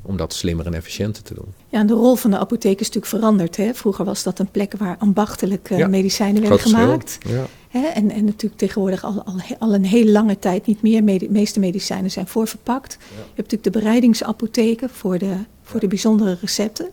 [0.03, 1.55] om dat slimmer en efficiënter te doen.
[1.69, 3.57] Ja, en de rol van de apotheek is natuurlijk veranderd.
[3.57, 3.75] Hè?
[3.75, 7.19] Vroeger was dat een plek waar ambachtelijke medicijnen werden gemaakt.
[7.27, 7.47] Ja.
[7.69, 7.87] Hè?
[7.87, 11.19] En, en natuurlijk tegenwoordig al, al, al, een hele lange tijd niet meer.
[11.19, 12.97] de meeste medicijnen zijn voorverpakt.
[13.01, 16.88] Je hebt natuurlijk de bereidingsapotheken voor de, voor de bijzondere recepten.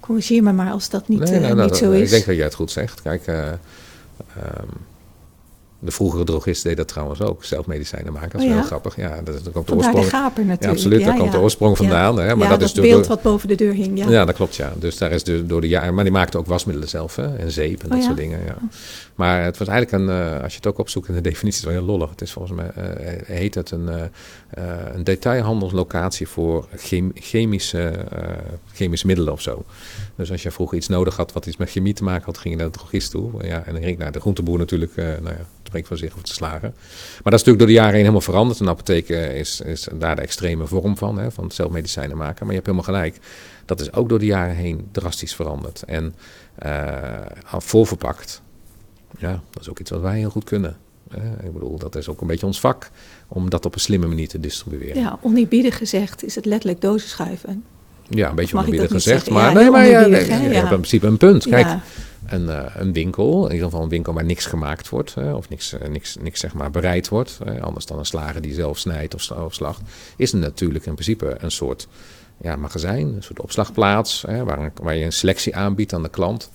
[0.00, 2.02] Corrigeer me maar als dat niet, nee, uh, niet zo is.
[2.02, 3.02] Ik denk dat jij het goed zegt.
[3.02, 3.52] Kijk, uh,
[5.78, 8.30] de vroegere drogist deed dat trouwens ook, zelf medicijnen maken.
[8.30, 8.96] Dat is oh, wel grappig.
[8.96, 10.08] Ja, dat, dat komt de oorsprong.
[10.08, 10.62] gaper natuurlijk.
[10.62, 12.18] Ja, absoluut, daar komt de oorsprong vandaan.
[12.18, 13.98] Hè, maar dat, is beeld wat boven de deur hing.
[13.98, 14.72] Ja, ja dat klopt, ja.
[14.78, 15.94] Dus daar is de, door de jaren...
[15.94, 18.56] Maar die maakte ook wasmiddelen zelf, hè, en zeep en dat oh, soort dingen, ja.
[19.16, 20.16] Maar het was eigenlijk een...
[20.16, 22.10] Uh, als je het ook opzoekt in de definitie, is wel heel lollig.
[22.10, 24.10] Het is volgens mij, uh, heet het een,
[24.94, 27.92] een detailhandelslocatie voor chem, chemische,
[28.72, 29.64] chemische middelen of zo.
[30.16, 32.54] Dus als je vroeger iets nodig had wat iets met chemie te maken had, ging
[32.54, 33.30] je naar de drogist toe.
[33.42, 36.22] Ja, en dan ging ik naar de groenteboer natuurlijk, nou ja, spreekt van zich of
[36.22, 36.74] te slagen.
[37.22, 38.60] Maar dat is natuurlijk door de jaren heen helemaal veranderd.
[38.60, 42.46] Een apotheek is, is daar de extreme vorm van, hè, van zelfmedicijnen maken.
[42.46, 43.18] Maar je hebt helemaal gelijk.
[43.64, 45.82] Dat is ook door de jaren heen drastisch veranderd.
[45.82, 46.14] En
[46.66, 47.26] uh,
[47.58, 48.42] voorverpakt.
[49.18, 50.76] Ja, dat is ook iets wat wij heel goed kunnen.
[51.42, 52.90] Ik bedoel, dat is ook een beetje ons vak
[53.28, 55.02] om dat op een slimme manier te distribueren.
[55.02, 57.64] Ja, oneerbiedig gezegd is het letterlijk dozen schuiven.
[58.08, 59.30] Ja, een beetje oneerbiedig gezegd.
[59.30, 61.46] Maar nee, maar ja, nee, je hebt in principe een punt.
[61.46, 61.66] Kijk,
[62.26, 65.48] een, uh, een winkel, in ieder geval een winkel waar niks gemaakt wordt, hè, of
[65.48, 68.78] niks, uh, niks, niks zeg maar bereid wordt, hè, anders dan een slager die zelf
[68.78, 69.80] snijdt of, of slacht,
[70.16, 71.88] is natuurlijk in principe een soort
[72.40, 76.50] ja, magazijn, een soort opslagplaats, hè, waar, waar je een selectie aanbiedt aan de klant.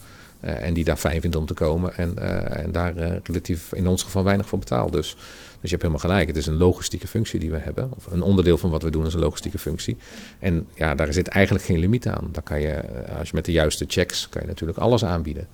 [0.46, 2.18] Uh, en die daar fijn vindt om te komen en,
[2.56, 4.92] en daar relatief in ons geval weinig voor betaalt.
[4.92, 5.16] Dus
[5.62, 6.28] dus je hebt helemaal gelijk.
[6.28, 7.92] Het is een logistieke functie die we hebben.
[7.96, 9.98] Of een onderdeel van wat we doen is een logistieke functie.
[10.40, 12.30] En ja, daar zit eigenlijk geen limiet aan.
[12.32, 15.48] Dan kan je, eh, als je met de juiste checks, kan je natuurlijk alles aanbieden.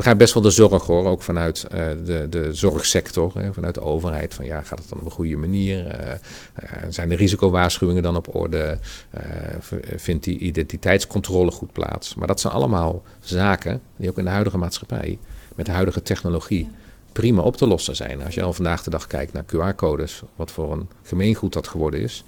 [0.00, 3.80] Begrijp best wel de zorg hoor, ook vanuit uh, de, de zorgsector, hè, vanuit de
[3.80, 4.34] overheid.
[4.34, 5.86] Van ja, gaat het dan op een goede manier?
[5.86, 8.78] Uh, zijn de risicowaarschuwingen dan op orde?
[9.96, 12.14] vindt die identiteitscontrole goed plaats?
[12.14, 15.18] Maar dat zijn allemaal zaken die ook in de huidige maatschappij,
[15.54, 16.68] met de huidige technologie,
[17.12, 18.24] prima op te lossen zijn.
[18.24, 22.00] Als je al vandaag de dag kijkt naar QR-codes, wat voor een gemeengoed dat geworden
[22.00, 22.24] is.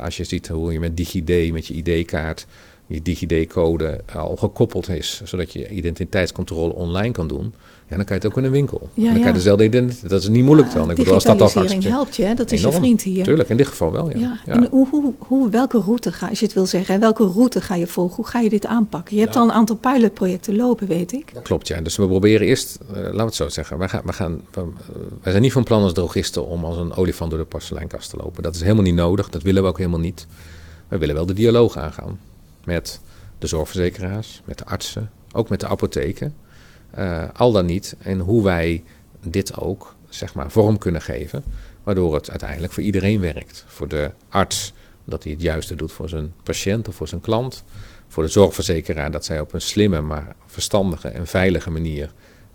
[0.00, 2.46] Als je ziet hoe je met DigiD, met je ID-kaart,
[2.86, 7.54] je DigiD-code al gekoppeld is, zodat je identiteitscontrole online kan doen.
[7.88, 8.88] Ja, dan kan je het ook in een winkel.
[8.94, 10.10] Ja, dan kan je dezelfde identiteit.
[10.10, 10.90] Dat is niet moeilijk dan.
[10.90, 13.24] Ik bedoel, als dat al helpt je, dat is je vriend hier.
[13.24, 14.10] Tuurlijk, in dit geval wel.
[14.10, 14.38] Ja.
[14.46, 14.52] ja.
[14.52, 17.74] En hoe, hoe, hoe, welke route ga als je het wil zeggen, welke route ga
[17.74, 18.16] je volgen?
[18.16, 19.16] Hoe ga je dit aanpakken?
[19.16, 21.32] Je hebt al een aantal pilotprojecten lopen, weet ik.
[21.42, 21.80] Klopt, ja.
[21.80, 24.62] Dus we proberen eerst, uh, laten we het zo zeggen, wij, gaan, we gaan, we,
[25.22, 28.16] wij zijn niet van plan als drogisten om als een olifant door de porseleinkast te
[28.16, 28.42] lopen.
[28.42, 30.26] Dat is helemaal niet nodig, dat willen we ook helemaal niet.
[30.88, 32.18] We willen wel de dialoog aangaan
[32.66, 33.00] met
[33.38, 36.34] de zorgverzekeraars, met de artsen, ook met de apotheken.
[36.98, 37.96] Uh, al dan niet.
[37.98, 38.84] En hoe wij
[39.20, 41.44] dit ook zeg maar, vorm kunnen geven.
[41.82, 43.64] Waardoor het uiteindelijk voor iedereen werkt.
[43.66, 44.72] Voor de arts
[45.04, 47.64] dat hij het juiste doet voor zijn patiënt of voor zijn klant.
[48.08, 52.12] Voor de zorgverzekeraar dat zij op een slimme, maar verstandige en veilige manier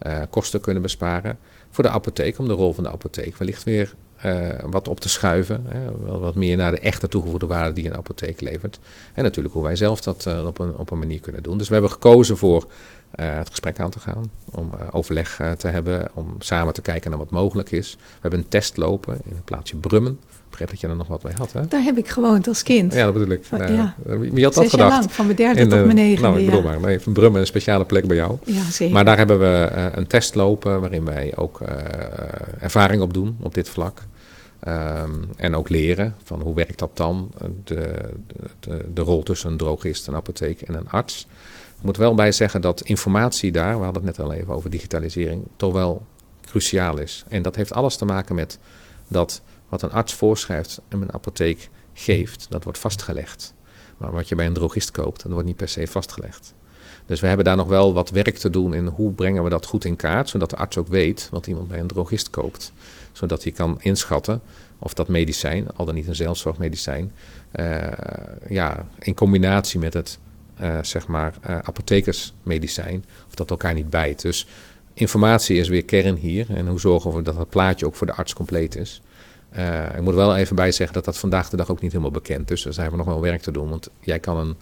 [0.07, 1.39] uh, kosten kunnen besparen.
[1.69, 5.09] Voor de apotheek om de rol van de apotheek wellicht weer uh, wat op te
[5.09, 5.65] schuiven.
[5.67, 5.79] Hè,
[6.19, 8.79] wat meer naar de echte toegevoegde waarde die een apotheek levert.
[9.13, 11.57] En natuurlijk hoe wij zelf dat uh, op, een, op een manier kunnen doen.
[11.57, 12.67] Dus we hebben gekozen voor
[13.19, 14.31] uh, het gesprek aan te gaan.
[14.51, 16.07] Om overleg te hebben.
[16.13, 17.97] Om samen te kijken naar wat mogelijk is.
[17.99, 20.11] We hebben een test lopen in het plaatsje Brummen.
[20.11, 21.67] Ik begreep dat je er nog wat bij had, hè?
[21.67, 22.93] Daar heb ik gewoond als kind.
[22.93, 23.45] Ja, dat bedoel ik.
[23.45, 23.95] Van, ja.
[24.03, 24.91] Wie had dat gedacht?
[24.91, 26.21] Lang, van mijn derde tot mijn negende.
[26.21, 26.79] Nou, ik bedoel maar.
[26.79, 28.37] Nee, van Brummen een speciale plek bij jou.
[28.43, 28.93] Ja, zeker.
[28.93, 31.59] Maar daar hebben we een test lopen waarin wij ook
[32.59, 34.01] ervaring op doen op dit vlak.
[34.67, 37.31] Um, en ook leren van hoe werkt dat dan,
[37.63, 38.09] de,
[38.59, 41.27] de, de, rol tussen een drogist, een apotheek en een arts.
[41.77, 44.69] Ik moet wel bij zeggen dat informatie daar, we hadden het net al even over
[44.69, 46.05] digitalisering, toch wel
[46.41, 47.23] cruciaal is.
[47.27, 48.59] En dat heeft alles te maken met
[49.07, 53.53] dat wat een arts voorschrijft en een apotheek geeft, dat wordt vastgelegd.
[53.97, 56.53] Maar wat je bij een drogist koopt, dat wordt niet per se vastgelegd.
[57.05, 59.65] Dus we hebben daar nog wel wat werk te doen in hoe brengen we dat
[59.65, 62.71] goed in kaart, zodat de arts ook weet wat iemand bij een drogist koopt
[63.19, 64.41] zodat hij kan inschatten
[64.79, 67.11] of dat medicijn, al dan niet een zelfzorgmedicijn,
[67.55, 67.87] uh,
[68.49, 70.19] ja, in combinatie met het
[70.61, 74.21] uh, zeg maar, uh, apothekersmedicijn, of dat elkaar niet bijt.
[74.21, 74.47] Dus
[74.93, 76.55] informatie is weer kern hier.
[76.55, 79.01] En hoe zorgen we dat het plaatje ook voor de arts compleet is.
[79.95, 82.51] ik moet wel even bij zeggen dat dat vandaag de dag ook niet helemaal bekend
[82.51, 82.61] is.
[82.61, 83.69] Dus daar hebben we nog wel werk te doen.
[83.69, 84.55] Want jij kan een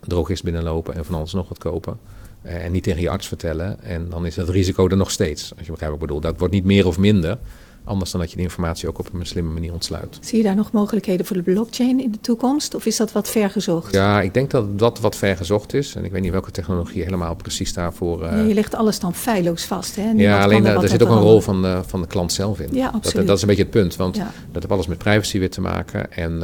[0.00, 1.98] drogist binnenlopen en van alles nog wat kopen.
[2.42, 3.82] en niet tegen je arts vertellen.
[3.82, 5.52] En dan is het risico er nog steeds.
[5.56, 6.20] Als je begrijpt wat ik bedoel.
[6.20, 7.38] Dat wordt niet meer of minder.
[7.84, 10.18] Anders dan dat je de informatie ook op een slimme manier ontsluit.
[10.20, 12.74] Zie je daar nog mogelijkheden voor de blockchain in de toekomst?
[12.74, 13.92] Of is dat wat ver gezocht?
[13.92, 15.94] Ja, ik denk dat dat wat ver gezocht is.
[15.94, 18.22] En ik weet niet welke technologie helemaal precies daarvoor.
[18.22, 18.48] Uh...
[18.48, 19.96] je legt alles dan feilloos vast.
[19.96, 20.10] Hè?
[20.10, 22.68] ja, alleen er, er zit ook een rol van de, van de klant zelf in.
[22.72, 23.14] Ja, absoluut.
[23.14, 23.96] Dat, dat is een beetje het punt.
[23.96, 26.12] Want dat heeft alles met privacy weer te maken.
[26.12, 26.40] En uh,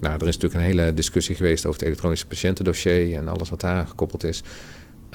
[0.00, 3.60] nou, er is natuurlijk een hele discussie geweest over het elektronische patiëntendossier en alles wat
[3.60, 4.42] daar gekoppeld is.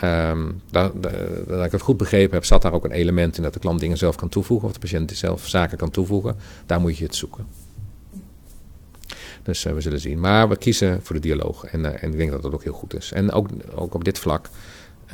[0.03, 1.03] Um, dat,
[1.47, 3.79] dat, ik het goed begrepen heb, zat daar ook een element in dat de klant
[3.79, 6.35] dingen zelf kan toevoegen, of de patiënt zelf zaken kan toevoegen.
[6.65, 7.45] Daar moet je het zoeken.
[9.43, 10.19] Dus uh, we zullen zien.
[10.19, 11.65] Maar we kiezen voor de dialoog.
[11.65, 13.11] En, uh, en ik denk dat dat ook heel goed is.
[13.11, 14.49] En ook, ook op dit vlak,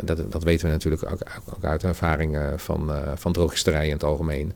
[0.03, 1.21] dat, dat weten we natuurlijk ook,
[1.55, 4.53] ook uit ervaring uh, van, van drogisterij in het algemeen.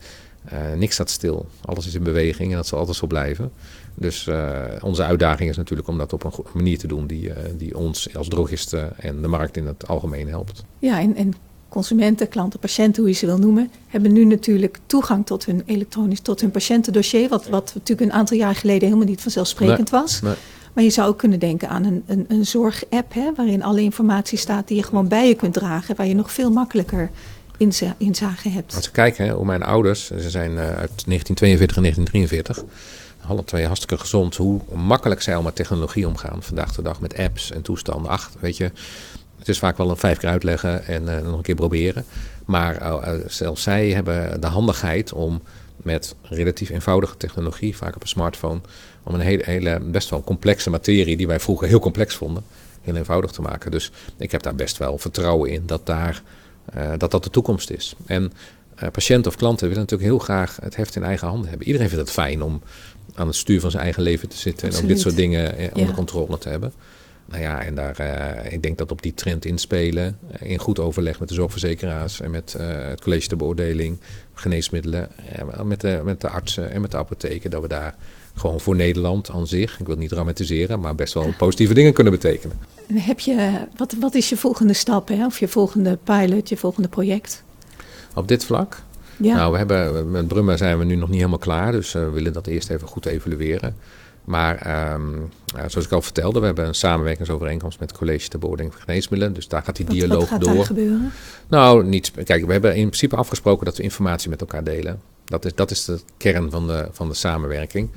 [0.76, 1.50] niks staat stil.
[1.66, 3.52] Alles is in beweging en dat zal altijd zo blijven.
[3.96, 7.36] Dus uh, onze uitdaging is natuurlijk om dat op een manier te doen die, uh,
[7.58, 10.64] die ons als drogisten en de markt in het algemeen helpt.
[10.80, 11.34] Ja, en, en
[11.70, 16.20] consumenten, klanten, patiënten, hoe je ze wil noemen, hebben nu natuurlijk toegang tot hun elektronisch,
[16.20, 17.30] tot hun patiëntendossier.
[17.30, 20.22] Wat, wat natuurlijk een aantal jaar geleden helemaal niet vanzelfsprekend nee, was.
[20.22, 20.34] Nee.
[20.74, 24.38] Maar je zou ook kunnen denken aan een, een, een zorg-app, hè, waarin alle informatie
[24.38, 27.10] staat die je gewoon bij je kunt dragen, waar je nog veel makkelijker
[27.58, 28.76] inza inzage hebt.
[28.76, 32.64] Als we kijken hè, hoe mijn ouders, ze zijn uh, uit 1942 en 1943
[33.28, 34.36] alle twee hartstikke gezond.
[34.36, 36.44] Hoe makkelijk zij al met technologie omgaan.
[36.44, 38.12] Vandaag de dag met apps en toestanden.
[38.12, 38.72] Ach, weet je,
[39.38, 42.06] het is vaak wel een vijf keer uitleggen en uh, nog een keer proberen.
[42.46, 45.42] Maar uh, zelfs zij hebben de handigheid om
[45.78, 48.62] met relatief eenvoudige technologie, vaak op een smartphone,
[49.04, 52.44] om een hele, hele best wel complexe materie die wij vroeger heel complex vonden,
[52.82, 53.72] heel eenvoudig te maken.
[53.72, 56.22] Dus ik heb daar best wel vertrouwen in dat daar,
[56.98, 57.96] dat, dat de toekomst is.
[58.06, 58.34] En
[58.92, 61.68] patiënten of klanten willen natuurlijk heel graag het heft in eigen handen hebben.
[61.68, 62.62] Iedereen vindt het fijn om
[63.14, 64.76] aan het stuur van zijn eigen leven te zitten Absoluut.
[64.76, 66.74] en om dit soort dingen eh, onder controle te hebben.
[67.26, 71.20] Nou ja, en daar, eh, ik denk dat op die trend inspelen, in goed overleg
[71.20, 74.00] met de zorgverzekeraars en met het college de beoordeling,
[74.34, 75.10] geneesmiddelen,
[75.64, 77.96] met, de, met de artsen en met de apotheken, dat we daar
[78.36, 81.94] gewoon voor Nederland aan zich, ik wil het niet dramatiseren, maar best wel positieve dingen
[81.94, 82.60] kunnen betekenen.
[82.88, 85.26] En heb je, wat, wat is je volgende stap, hè?
[85.26, 87.43] of je volgende pilot, je volgende project?
[88.14, 88.82] Op dit vlak,
[89.18, 92.04] Ja, Nou, we hebben, met Brumma zijn we nu nog niet helemaal klaar, dus eh,
[92.04, 93.76] we willen dat eerst even goed evalueren.
[94.24, 95.10] Maar ehm,
[95.68, 99.34] zoals ik al vertelde, we hebben een samenwerkingsovereenkomst met het College ter Beoordeling van Geneesmiddelen.
[99.34, 100.54] Dus daar gaat die wat, dialoog wat gaat door.
[100.54, 101.12] daar gebeuren?
[101.48, 105.02] Nou, niet, kijk, we hebben in principe afgesproken dat we informatie met elkaar delen.
[105.26, 107.90] Dat is, dat is de kern van de, van de samenwerking.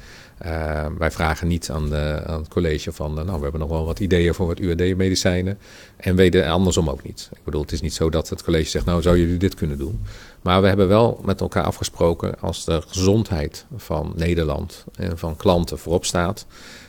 [0.45, 3.71] Uh, wij vragen niet aan, de, aan het college van, uh, nou, we hebben nog
[3.71, 5.59] wel wat ideeën voor wat UAD-medicijnen.
[5.97, 7.29] En weten andersom ook niet.
[7.33, 9.79] Ik bedoel, het is niet zo dat het college zegt, nou, zou jullie dit kunnen
[9.79, 10.01] doen?
[10.43, 15.79] Maar we hebben wel met elkaar afgesproken als de gezondheid van Nederland en van klanten
[15.79, 16.47] voorop staat.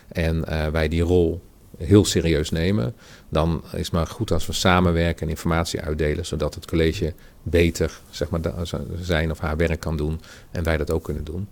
[0.08, 1.42] En uh, wij die rol
[1.78, 2.94] heel serieus nemen,
[3.28, 8.00] dan is het maar goed als we samenwerken en informatie uitdelen, zodat het college beter
[8.10, 8.40] zeg maar,
[9.00, 11.48] zijn of haar werk kan doen en wij dat ook kunnen doen.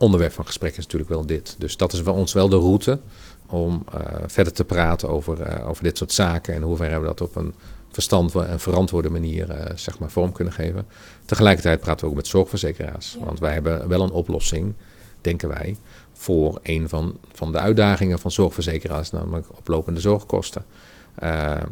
[0.00, 1.54] Onderwerp van gesprek is natuurlijk wel dit.
[1.58, 3.00] Dus dat is voor ons wel de route
[3.46, 7.08] om uh, verder te praten over, uh, over dit soort zaken en hoe ver hebben
[7.08, 7.54] we dat op een
[7.90, 10.86] verstand en verantwoorde manier uh, zeg maar vorm kunnen geven.
[11.24, 13.24] Tegelijkertijd praten we ook met zorgverzekeraars, ja.
[13.24, 14.74] want wij hebben wel een oplossing,
[15.20, 15.76] denken wij,
[16.12, 20.64] voor een van, van de uitdagingen van zorgverzekeraars, namelijk oplopende zorgkosten.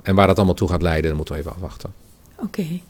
[0.03, 1.93] En waar dat allemaal toe gaat leiden, dat moeten we even afwachten.
[2.35, 2.45] Oké.
[2.45, 2.83] Okay.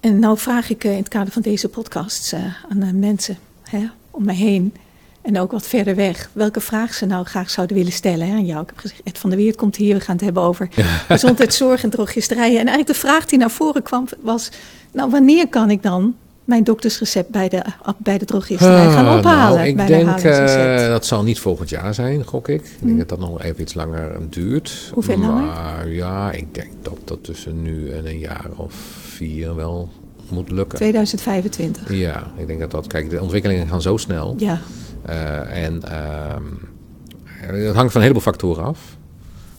[0.00, 2.34] En nou vraag ik in het kader van deze podcast
[2.68, 4.74] aan de mensen hè, om mij heen
[5.22, 8.46] en ook wat verder weg, welke vraag ze nou graag zouden willen stellen hè, aan
[8.46, 8.62] jou.
[8.62, 10.68] Ik heb gezegd, Ed van der Weert komt hier, we gaan het hebben over
[11.08, 12.60] gezondheidszorg en drogisterijen.
[12.60, 14.50] En eigenlijk de vraag die naar voren kwam was,
[14.92, 17.62] nou wanneer kan ik dan mijn doktersrecept bij de,
[17.96, 19.56] bij de drogisterij gaan ophalen.
[19.56, 22.60] Nou, ik bij denk uh, dat zal niet volgend jaar zijn, gok ik.
[22.60, 22.98] Ik denk Hmm.
[22.98, 24.90] dat dat nog even iets langer duurt.
[24.92, 25.92] Hoeveel maar, langer?
[25.92, 29.88] ja, ik denk dat dat tussen nu en een jaar of vier wel
[30.30, 30.78] moet lukken.
[30.78, 31.92] 2025.
[31.92, 32.86] Ja, ik denk dat dat.
[32.86, 34.34] Kijk, de ontwikkelingen gaan zo snel.
[34.38, 34.60] Ja.
[35.08, 38.96] Uh, en uh, het hangt van een heleboel factoren af.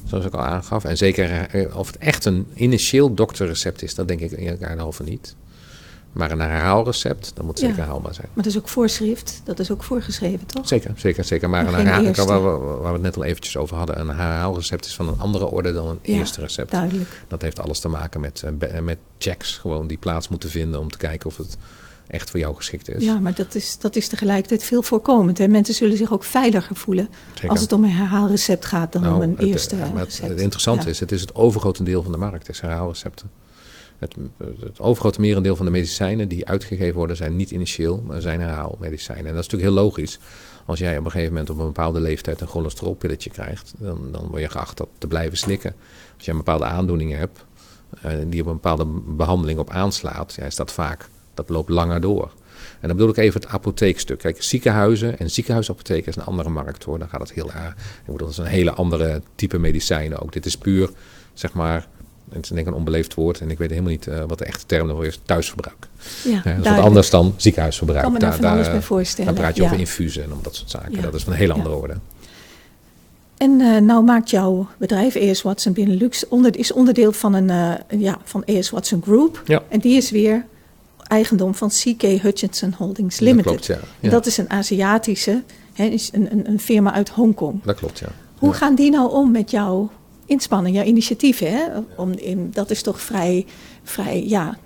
[0.06, 0.84] Zoals ik al aangaf.
[0.84, 4.78] En zeker uh, of het echt een initieel dokterrecept is, dat denk ik in elkaar
[4.78, 5.36] halve niet.
[6.12, 7.84] Maar een herhaalrecept, dat moet zeker Ja.
[7.86, 8.28] haalbaar zijn.
[8.34, 10.68] Maar dat is ook voorschrift, dat is ook voorgeschreven, toch?
[10.68, 11.50] Zeker, zeker, zeker.
[11.50, 14.08] Maar En een herhaal, waar, we, waar we het net al eventjes over hadden, een
[14.08, 16.72] herhaalrecept is van een andere orde dan een Ja, eerste recept.
[16.72, 17.24] Duidelijk.
[17.28, 20.92] Dat heeft alles te maken met, eh, met checks, gewoon die plaats moeten vinden om
[20.92, 21.58] te kijken of het
[22.08, 23.04] echt voor jou geschikt is.
[23.04, 25.38] Ja, maar dat is, dat is tegelijkertijd veel voorkomend.
[25.38, 25.48] Hè?
[25.48, 27.50] Mensen zullen zich ook veiliger voelen Zeker.
[27.50, 30.28] als het om een herhaalrecept gaat dan om Nou, een het, eerste eh, het, recept.
[30.30, 30.90] het interessante Ja.
[30.92, 33.30] is, het is het overgrote deel van de markt, is herhaalrecepten.
[34.00, 34.16] Het,
[34.60, 39.26] het overgrote merendeel van de medicijnen die uitgegeven worden zijn niet initieel, maar zijn herhaalmedicijnen.
[39.26, 40.20] En dat is natuurlijk heel logisch.
[40.66, 44.28] Als jij op een gegeven moment op een bepaalde leeftijd een cholesterolpilletje krijgt, dan, dan
[44.28, 45.76] word je geacht dat te blijven slikken.
[46.16, 47.46] Als je een bepaalde aandoening hebt,
[48.06, 52.02] uh, die op een bepaalde behandeling op aanslaat, ja, is dat vaak, dat loopt langer
[52.02, 52.32] door.
[52.80, 54.20] En dan bedoel ik even het apotheekstuk.
[54.20, 57.00] Kijk, ziekenhuizen en ziekenhuisapotheken is een andere markt hoor.
[57.00, 57.72] Dan gaat het heel erg.
[57.72, 60.34] Ik bedoel, dat is een hele andere type medicijnen ook.
[60.34, 60.90] Dit is puur,
[61.34, 61.88] zeg maar,
[62.30, 64.46] het is denk ik een onbeleefd woord en ik weet helemaal niet uh, wat de
[64.46, 65.88] echte term daarvoor is, thuisverbruik.
[66.24, 68.04] Ja, dat is wat anders dan ziekenhuisverbruik.
[68.04, 69.34] Kan me daar, daar, daar, bij voorstellen.
[69.34, 71.02] Dan praat je over infusen en om dat soort zaken.
[71.02, 71.98] Dat is van een hele andere orde.
[73.38, 77.50] En uh, nou maakt jouw bedrijf ES Watson Benelux onder, is onderdeel van een
[77.90, 79.42] uh, ja, van ES Watson Group.
[79.46, 79.64] Ja.
[79.70, 80.46] En die is weer
[81.04, 83.44] eigendom van CK Hutchinson Holdings Limited.
[83.44, 83.88] Dat, klopt, ja.
[84.00, 84.10] Ja.
[84.10, 87.64] dat is een Aziatische, hè, is een, een, een firma uit Hongkong.
[87.64, 88.08] Dat klopt, ja.
[88.38, 89.90] Hoe gaan die nou om met jouw
[90.28, 91.52] inspanning, jouw initiatieven?
[91.52, 91.64] Hè?
[91.96, 93.46] Om in, dat is toch vrij,
[93.84, 94.58] vrij ja,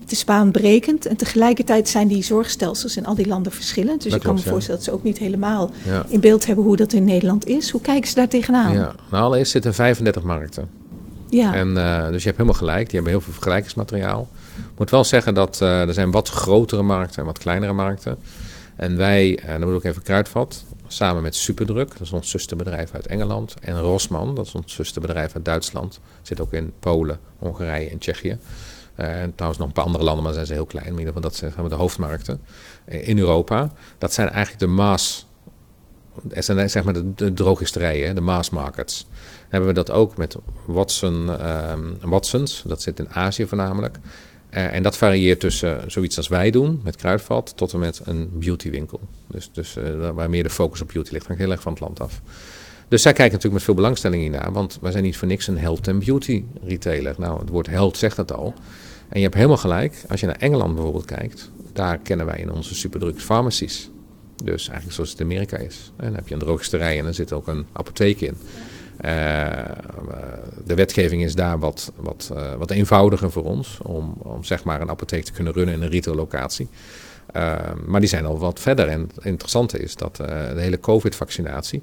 [0.00, 1.06] het is baanbrekend.
[1.06, 4.02] En tegelijkertijd zijn die zorgstelsels in al die landen verschillend.
[4.02, 4.50] Dus Dat ik kan me ja.
[4.50, 6.04] voorstellen dat ze ook niet helemaal Ja.
[6.08, 7.70] in beeld hebben hoe dat in Nederland is.
[7.70, 8.72] Hoe kijken ze daar tegenaan?
[8.72, 10.68] Ja, nou allereerst zitten 35 markten.
[11.28, 11.54] Ja.
[11.54, 14.28] En, eh, dus je hebt helemaal gelijk, die hebben heel veel vergelijkingsmateriaal.
[14.56, 18.16] Ik moet wel zeggen dat eh, er zijn wat grotere markten en wat kleinere markten.
[18.76, 22.94] En wij, en dan bedoel ik even Kruidvat, samen met Superdruk, dat is ons zusterbedrijf
[22.94, 23.54] uit Engeland.
[23.60, 26.00] En Rosman, dat is ons zusterbedrijf uit Duitsland.
[26.22, 28.38] Zit ook in Polen, Hongarije en Tsjechië.
[28.94, 30.86] Eh, en trouwens nog een paar andere landen, maar zijn ze heel klein.
[30.86, 32.40] In ieder dat zijn de hoofdmarkten
[32.84, 33.72] eh, in Europa.
[33.98, 35.26] Dat zijn eigenlijk de maas,
[36.22, 39.06] dat zijn zeg maar de, de drogisterijen, de mass markets.
[39.48, 43.98] Hebben we dat ook met Watson, ehm, Watsons, dat zit in Azië voornamelijk.
[44.54, 48.30] Eh, en dat varieert tussen zoiets als wij doen, met kruidvat, tot en met een
[48.32, 49.00] beautywinkel.
[49.26, 51.80] Dus, dus eh, waar meer de focus op beauty ligt, hangt heel erg van het
[51.80, 52.20] land af.
[52.88, 55.58] Dus zij kijken natuurlijk met veel belangstelling hiernaar, want wij zijn niet voor niks een
[55.58, 57.14] health en beauty retailer.
[57.18, 58.54] Nou, het woord health zegt dat al.
[59.08, 62.52] En je hebt helemaal gelijk, als je naar Engeland bijvoorbeeld kijkt, daar kennen wij in
[62.52, 63.90] onze superdrugs pharmacies.
[64.44, 65.92] Dus eigenlijk zoals het in Amerika is.
[65.96, 68.36] En dan heb je een drogisterij en er zit ook een apotheek in.
[69.04, 69.10] Uh,
[70.64, 74.80] de wetgeving is daar wat, wat, uh, wat eenvoudiger voor ons om, om zeg maar
[74.80, 76.68] een apotheek te kunnen runnen in een retail locatie.
[77.36, 77.54] Uh,
[77.86, 78.88] maar die zijn al wat verder.
[78.88, 81.82] En het interessante is dat de hele COVID-vaccinatie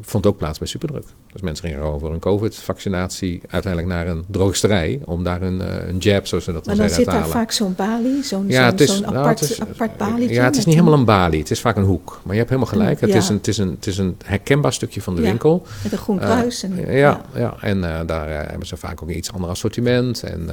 [0.00, 1.04] vond ook plaats bij Superdruk.
[1.32, 5.98] Dus mensen gingen over een COVID-vaccinatie uiteindelijk naar een drogisterij om daar een, uh, een
[5.98, 6.90] jab, zoals ze dat dan halen.
[6.90, 10.34] Maar dan zit daar vaak zo'n balie, zo'n ja, zo nou, apart, is, apart balietje.
[10.34, 12.20] Ja, het is niet helemaal een balie, het is vaak een hoek.
[12.22, 13.16] Maar je hebt helemaal gelijk, het, Ja.
[13.16, 15.66] is, een, het, is, een, het is een herkenbaar stukje van de Ja, winkel.
[15.82, 16.62] Met een groen kruis.
[16.62, 17.54] en, ja, ja.
[17.60, 20.22] en uh, daar uh, hebben ze vaak ook een iets ander assortiment.
[20.22, 20.48] En,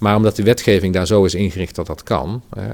[0.00, 2.64] maar omdat de wetgeving daar zo is ingericht dat dat kan, uh,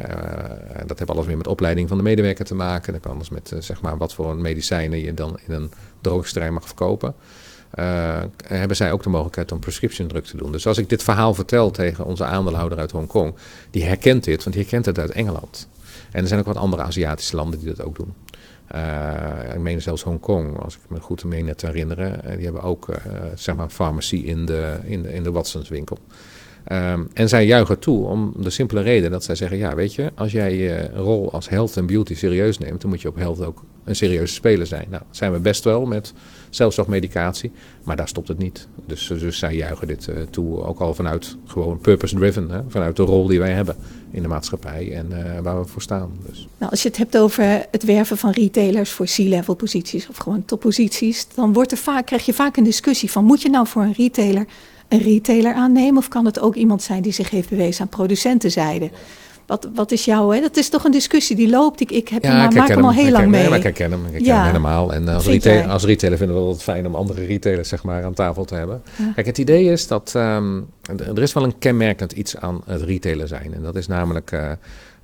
[0.87, 2.93] dat heeft alles meer met opleiding van de medewerker te maken.
[2.93, 6.51] Dat kan alles met uh, zeg maar wat voor medicijnen je dan in een droogsterij
[6.51, 7.15] mag verkopen.
[7.79, 10.53] Uh, hebben zij ook de mogelijkheid om prescription drug te doen.
[10.53, 13.35] Dus als ik dit verhaal vertel tegen onze aandeelhouder uit Hongkong,
[13.71, 15.69] die herkent dit, want die herkent het uit Engeland.
[16.11, 18.15] En er zijn ook wat andere Aziatische landen die dat ook doen.
[19.55, 22.21] Ik meen zelfs Hongkong, als ik me goed meen te herinneren.
[22.37, 22.89] Die hebben ook
[23.35, 25.99] zeg maar farmacie in de, in de, in de Watsons winkel.
[26.73, 30.13] Um, en zij juichen toe om de simpele reden dat zij zeggen: Ja, weet je,
[30.15, 33.45] als jij je rol als health en beauty serieus neemt, dan moet je op health
[33.45, 34.87] ook een serieuze speler zijn.
[34.91, 36.13] Nou, zijn we best wel met
[36.51, 37.53] zelfzorgmedicatie,
[37.85, 38.69] maar daar stopt het niet.
[38.87, 43.27] Dus, dus zij juichen dit uh, toe, ook al vanuit gewoon purpose-driven, vanuit de rol
[43.27, 43.77] die wij hebben
[44.11, 46.11] in de maatschappij en uh, waar we voor staan.
[46.27, 46.49] Dus.
[46.59, 50.45] Nou, als je het hebt over het werven van retailers voor C-level posities of gewoon
[50.45, 53.83] topposities, dan wordt er vaak, krijg je vaak een discussie van: moet je nou voor
[53.83, 54.47] een retailer
[54.89, 55.97] een retailer aannemen?
[55.97, 58.91] Of kan het ook iemand zijn die zich heeft bewezen aan producentenzijde?
[59.47, 60.41] Wat, wat is jouw, hè?
[60.41, 61.81] dat is toch een discussie die loopt.
[61.81, 63.49] Ik, ik heb ja, maar, maak hem al heel lang mee.
[63.49, 64.37] Ja, ik herken hem, ik herken ja.
[64.37, 64.93] hem helemaal.
[64.93, 68.15] En als retailer, als retailer vinden we het fijn om andere retailers zeg maar, aan
[68.15, 68.83] tafel te hebben.
[68.99, 69.13] Ja.
[69.15, 70.67] Kijk, het idee is dat um,
[70.99, 73.55] er is wel een kenmerkend iets aan het retailer zijn.
[73.55, 74.49] En dat is namelijk, uh, uh,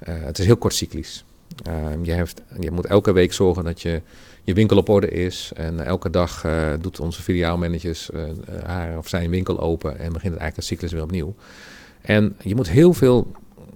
[0.05, 1.25] het is heel kortcyclisch.
[1.69, 4.03] Uh, je, heeft, je moet elke week zorgen dat je
[4.45, 5.53] je winkel op orde is.
[5.55, 8.23] En elke dag uh, doet onze filiaalmanagers uh,
[8.65, 11.35] haar of zijn winkel open en begint eigenlijk de cyclus weer opnieuw.
[12.01, 13.33] En je moet heel veel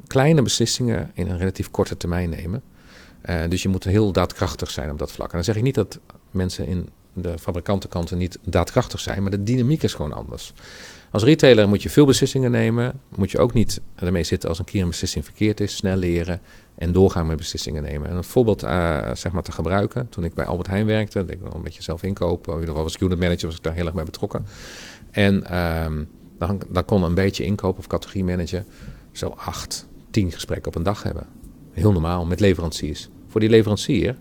[0.07, 2.63] kleine beslissingen in een relatief korte termijn nemen.
[3.49, 5.29] Dus je moet heel daadkrachtig zijn op dat vlak.
[5.29, 5.99] En dan zeg ik niet dat
[6.31, 10.53] mensen in de fabrikantenkanten niet daadkrachtig zijn, maar de dynamiek is gewoon anders.
[11.11, 13.01] Als retailer moet je veel beslissingen nemen.
[13.17, 15.77] Moet je ook niet ermee zitten als een keer een beslissing verkeerd is.
[15.77, 16.41] Snel leren
[16.75, 18.09] en doorgaan met beslissingen nemen.
[18.09, 20.09] En een voorbeeld uh, zeg maar te gebruiken.
[20.09, 22.53] Toen ik bij Albert Heijn werkte, ik wel een beetje zelf inkopen.
[22.53, 24.47] In ieder geval als unit manager was ik daar heel erg bij betrokken.
[25.11, 28.65] En um, dan, dan kon een beetje inkoop of categorie manager
[29.13, 31.27] zo acht, tien gesprekken op een dag hebben.
[31.73, 33.09] Heel normaal met leveranciers.
[33.27, 34.17] Voor die leverancier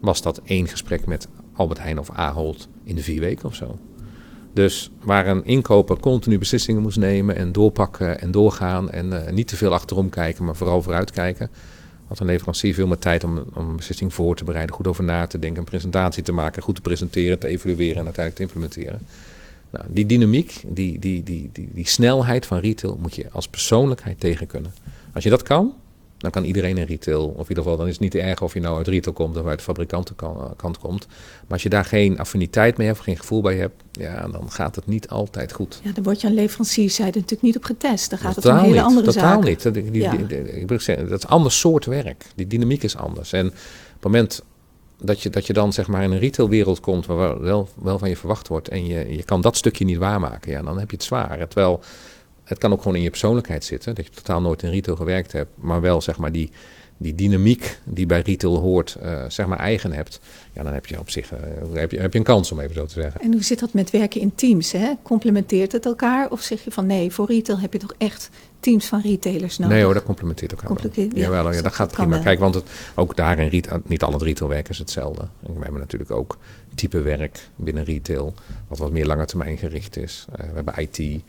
[0.00, 3.78] was dat één gesprek met Albert Heijn of Ahold in de vier weken of zo.
[4.52, 9.48] Dus waar een inkoper continu beslissingen moest nemen en doorpakken en doorgaan en uh, niet
[9.48, 11.50] te veel achterom kijken, maar vooral vooruit kijken,
[12.06, 15.04] had een leverancier veel meer tijd om, om een beslissing voor te bereiden, goed over
[15.04, 18.42] na te denken, een presentatie te maken, goed te presenteren, te evalueren en uiteindelijk te
[18.42, 19.06] implementeren.
[19.70, 24.46] Nou, die dynamiek, die, die, die, die snelheid van retail moet je als persoonlijkheid tegen
[24.46, 24.72] kunnen.
[25.12, 25.74] Als je dat kan,
[26.20, 27.26] dan kan iedereen in retail.
[27.28, 29.36] Of in ieder geval, dan is het niet erg of je nou uit retail komt
[29.36, 31.06] of uit de fabrikantenkant komt.
[31.06, 34.74] Maar als je daar geen affiniteit mee hebt, geen gevoel bij hebt, ja, dan gaat
[34.76, 35.80] het niet altijd goed.
[35.84, 38.10] Ja, dan word je aan leverancierszijde natuurlijk niet op getest.
[38.10, 39.48] Dan gaat het om een hele niet, andere totaal zaken.
[39.48, 39.74] niet.
[39.92, 40.16] Die, Ja.
[40.16, 42.24] die- ik wil zeggen, dat is een ander soort werk.
[42.34, 43.32] Die dynamiek is anders.
[43.32, 43.52] En op
[43.92, 44.42] het moment
[45.02, 48.08] dat je, dat je dan zeg maar in een retailwereld komt waar wel, wel van
[48.08, 50.96] je verwacht wordt en je, je kan dat stukje niet waarmaken, ja, dan heb je
[50.96, 51.38] het zwaar.
[51.48, 51.80] Terwijl
[52.50, 55.32] het kan ook gewoon in je persoonlijkheid zitten, dat je totaal nooit in retail gewerkt
[55.32, 56.50] hebt, maar wel zeg maar die,
[56.96, 60.20] die dynamiek die bij retail hoort, eh, zeg maar eigen hebt.
[60.52, 61.38] Ja, dan heb je op zich eh,
[61.72, 63.20] heb je, heb je een kans om even zo te zeggen.
[63.20, 64.72] En hoe zit dat met werken in teams?
[64.72, 64.92] Hè?
[65.02, 66.30] Complementeert het elkaar?
[66.30, 68.30] Of zeg je van nee, voor retail heb je toch echt
[68.60, 69.74] teams van retailers nodig?
[69.74, 70.76] Nee hoor, dat complementeert elkaar wel.
[70.76, 71.28] Complementeert, ja.
[71.30, 72.08] Jawel, ja, dat dat gaat prima.
[72.08, 72.20] wel.
[72.20, 75.22] Kijk, want het, ook daar in retail, niet al het retailwerk is hetzelfde.
[75.46, 76.38] En we hebben natuurlijk ook
[76.74, 78.34] type werk binnen retail,
[78.68, 80.26] wat wat meer lange termijn gericht is.
[80.32, 81.22] Eh, we hebben IT,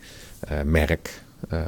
[0.64, 1.22] merk.
[1.48, 1.58] Eh,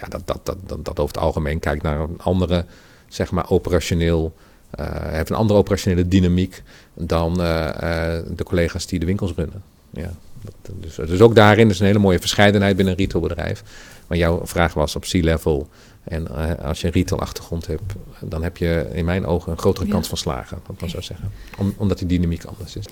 [0.00, 2.64] ja, dat, dat, dat, dat, dat over het algemeen kijkt naar een andere,
[3.08, 4.34] zeg maar, operationeel,
[4.70, 6.62] eh heeft een andere operationele dynamiek
[6.94, 7.68] dan eh,
[8.16, 9.62] eh, de collega's die de winkels runnen.
[9.90, 10.10] Ja,
[10.42, 13.62] dat, dus, dus ook daarin is een hele mooie verscheidenheid binnen een retailbedrijf.
[14.06, 15.68] Maar jouw vraag was op C-level.
[16.04, 19.86] En eh, als je een retail-achtergrond hebt, dan heb je in mijn ogen een grotere
[19.86, 19.92] Ja.
[19.92, 21.30] kans van slagen, dat maar zo zeggen.
[21.58, 22.84] Om, omdat die dynamiek anders is.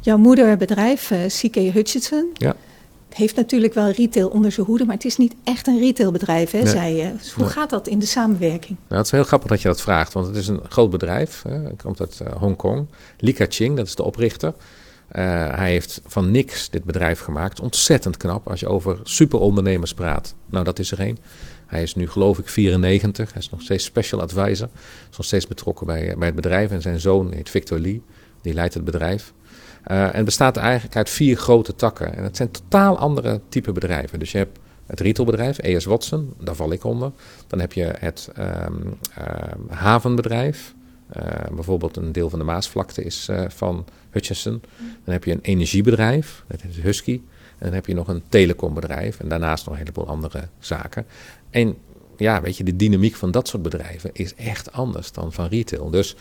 [0.00, 2.56] Jouw moederbedrijf, eh CK Hutchinson, Ja.
[3.14, 6.58] Heeft natuurlijk wel retail onder zijn hoede, maar het is niet echt een retailbedrijf, hè,
[6.62, 6.72] Nee.
[6.72, 7.12] zei je.
[7.18, 7.52] Dus hoe Nee.
[7.52, 8.78] gaat dat in de samenwerking?
[8.88, 11.42] Nou, het is heel grappig dat je dat vraagt, want het is een groot bedrijf.
[11.42, 11.54] Hè.
[11.54, 12.86] Het komt uit eh, Hongkong.
[13.18, 14.54] Li Ka-ching, dat is de oprichter.
[15.08, 15.22] Eh,
[15.56, 17.60] hij heeft van niks dit bedrijf gemaakt.
[17.60, 20.34] Ontzettend knap als je over superondernemers praat.
[20.46, 21.18] Nou, dat is er één.
[21.66, 23.32] Hij is nu geloof ik 94.
[23.32, 24.68] Hij is nog steeds special advisor.
[25.10, 26.70] Is nog steeds betrokken bij, bij het bedrijf.
[26.70, 28.02] En zijn zoon heet Victor Lee.
[28.42, 29.32] Die leidt het bedrijf.
[29.82, 32.16] Eh, en bestaat eigenlijk uit vier grote takken.
[32.16, 34.18] En het zijn totaal andere type bedrijven.
[34.18, 37.12] Dus je hebt het retailbedrijf, ES Watson, daar val ik onder.
[37.46, 38.72] Dan heb je het ehm,
[39.68, 40.74] havenbedrijf.
[41.12, 44.62] Eh, bijvoorbeeld een deel van de Maasvlakte is eh, van Hutchinson.
[45.04, 47.20] Dan heb je een energiebedrijf, dat is Husky.
[47.58, 49.20] En dan heb je nog een telecombedrijf.
[49.20, 51.06] En daarnaast nog een heleboel andere zaken.
[51.50, 51.76] En
[52.16, 55.90] ja, weet je, de dynamiek van dat soort bedrijven is echt anders dan van retail.
[55.90, 56.16] Dus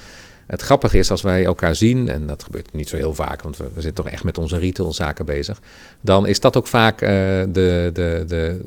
[0.52, 3.58] het grappige is als wij elkaar zien, en dat gebeurt niet zo heel vaak, want
[3.58, 5.62] we, zitten toch echt met onze retailzaken bezig.
[6.02, 7.10] Dan is dat ook vaak eh,
[7.50, 8.62] de, de, de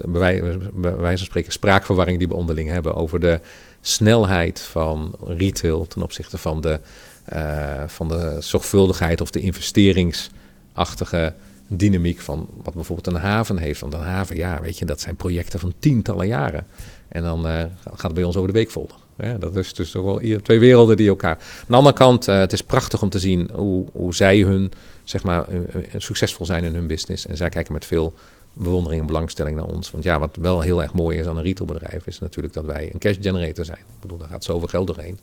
[0.83, 3.41] wijze van spreken spraakverwarring die we onderling hebben over de
[3.81, 6.81] snelheid van retail ten opzichte van de,
[7.25, 11.35] eh, van de zorgvuldigheid of de investeringsachtige
[11.67, 13.81] dynamiek van wat bijvoorbeeld een haven heeft.
[13.81, 16.67] Want een haven, ja, weet je, dat zijn projecten van tientallen jaren.
[17.09, 18.97] En dan eh, gaat het bij ons over de weekfolder.
[19.17, 21.37] Ja, dat is dus toch wel twee werelden die elkaar.
[21.37, 24.73] Aan de andere kant, eh, het is prachtig om te zien hoe, hoe zij hun,
[25.05, 27.27] zeg maar, eh, eh, succesvol zijn in hun business.
[27.27, 28.15] En zij kijken met veel
[28.53, 29.91] bewondering en belangstelling naar ons.
[29.91, 32.91] Want ja, wat wel heel erg mooi is aan een retailbedrijf, is natuurlijk dat wij
[32.93, 33.79] een cash generator zijn.
[33.79, 35.19] Ik bedoel, daar gaat zoveel geld doorheen.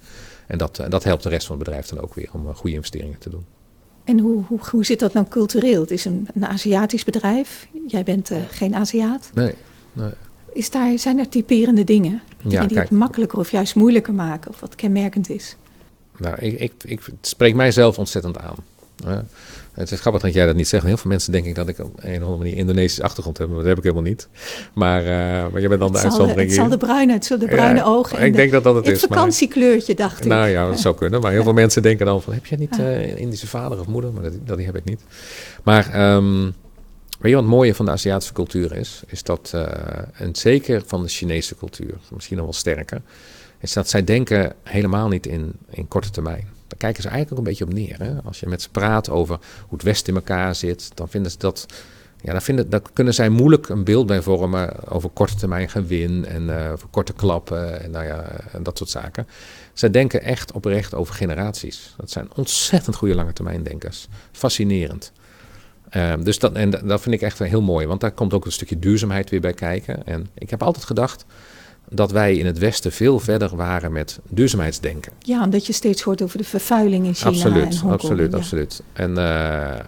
[0.48, 3.20] En dat, dat helpt de rest van het bedrijf dan ook weer om goede investeringen
[3.20, 3.46] te doen.
[4.04, 5.82] En hoe, hoe, hoe zit dat nou cultureel?
[5.82, 7.68] Het is een, een Aziatisch bedrijf.
[7.88, 9.32] Jij bent geen Aziat.
[9.34, 9.54] Nee,
[9.94, 10.12] nee.
[10.54, 12.22] Is daar, zijn er typerende dingen?
[12.44, 12.89] Dingen die kijk.
[12.89, 14.52] het makkelijker of juist moeilijker maken?
[14.52, 15.56] Of wat kenmerkend is?
[16.18, 18.56] Nou, ik, ik, ik, het spreekt mij zelf ontzettend aan.
[19.74, 20.86] Het is grappig dat jij dat niet zegt.
[20.86, 23.48] Heel veel mensen denken dat ik op een of andere manier Indonesische achtergrond heb.
[23.48, 24.28] Maar dat heb ik helemaal niet.
[24.74, 25.08] Maar, eh,
[25.52, 27.80] maar jij bent dan de Het uitzondering het zal de bruine, het zullen de bruine
[27.80, 29.08] Ja, ogen en ik de- denk dat dat het het is.
[29.08, 30.26] maar- vakantiekleurtje, dacht ik.
[30.26, 31.22] Nou ja, dat zou kunnen.
[31.22, 32.34] Maar heel veel mensen denken dan van...
[32.34, 34.12] heb jij niet een Indische vader of moeder?
[34.14, 35.02] Maar dat, dat die heb ik niet.
[35.64, 36.50] Maar ehm,
[37.22, 39.04] weet je wat mooie van de Aziatische cultuur is?
[39.08, 43.02] Is dat, eh, en zeker van de Chinese cultuur, misschien nog wel sterker...
[43.60, 46.48] is dat zij denken helemaal niet in, in korte termijn.
[46.68, 48.00] Daar kijken ze eigenlijk ook een beetje op neer.
[48.00, 48.22] Hè?
[48.24, 50.92] Als je met ze praat over hoe het Westen in elkaar zit...
[50.94, 51.66] dan vinden ze dat...
[52.24, 56.66] Ja, daar, vinden, kunnen zij moeilijk een beeld bij vormen over korte termijn gewin en
[56.66, 59.28] eh, over korte klappen en nou ja, en dat soort zaken.
[59.74, 61.94] Zij denken echt oprecht over generaties.
[61.98, 64.08] Dat zijn ontzettend goede lange termijn denkers.
[64.32, 65.12] Fascinerend.
[65.92, 68.52] Ehm, dus dat, en dat- vind ik echt heel mooi, want daar komt ook een
[68.52, 70.06] stukje duurzaamheid weer bij kijken.
[70.08, 71.26] En ik heb altijd gedacht
[71.89, 75.12] dat wij in het Westen veel verder waren met duurzaamheidsdenken.
[75.20, 77.92] Ja, omdat je steeds hoort over de vervuiling in China en absoluut, Hongkong.
[77.92, 78.38] absoluut, ja.
[78.38, 78.82] absoluut.
[78.94, 79.82] En, eh, eh,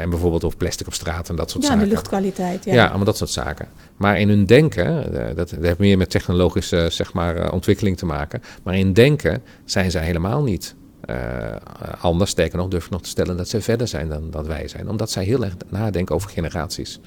[0.00, 1.88] en bijvoorbeeld over plastic op straat en dat soort Ja, en zaken.
[1.88, 2.64] de luchtkwaliteit.
[2.64, 2.72] Ja.
[2.74, 3.66] Ja, allemaal dat soort zaken.
[3.96, 8.06] Maar in hun denken, eh, dat, dat heeft meer met technologische zeg maar, ontwikkeling te
[8.06, 8.42] maken.
[8.62, 11.56] Maar in denken zijn zij helemaal niet eh,
[12.00, 12.30] anders.
[12.30, 14.88] Sterker nog, durf ik nog te stellen dat zij verder zijn dan dat wij zijn.
[14.88, 17.00] Omdat zij heel erg nadenken over generaties.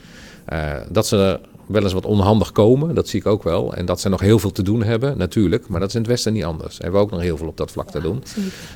[0.46, 1.40] Eh, dat ze
[1.74, 2.96] wel eens wat onhandig komen.
[2.96, 3.74] Dat zie ik ook wel.
[3.74, 5.68] En dat ze nog heel veel te doen hebben, natuurlijk.
[5.68, 6.78] Maar dat is in het Westen niet anders.
[6.78, 8.24] We hebben ook nog heel veel op dat vlak te doen.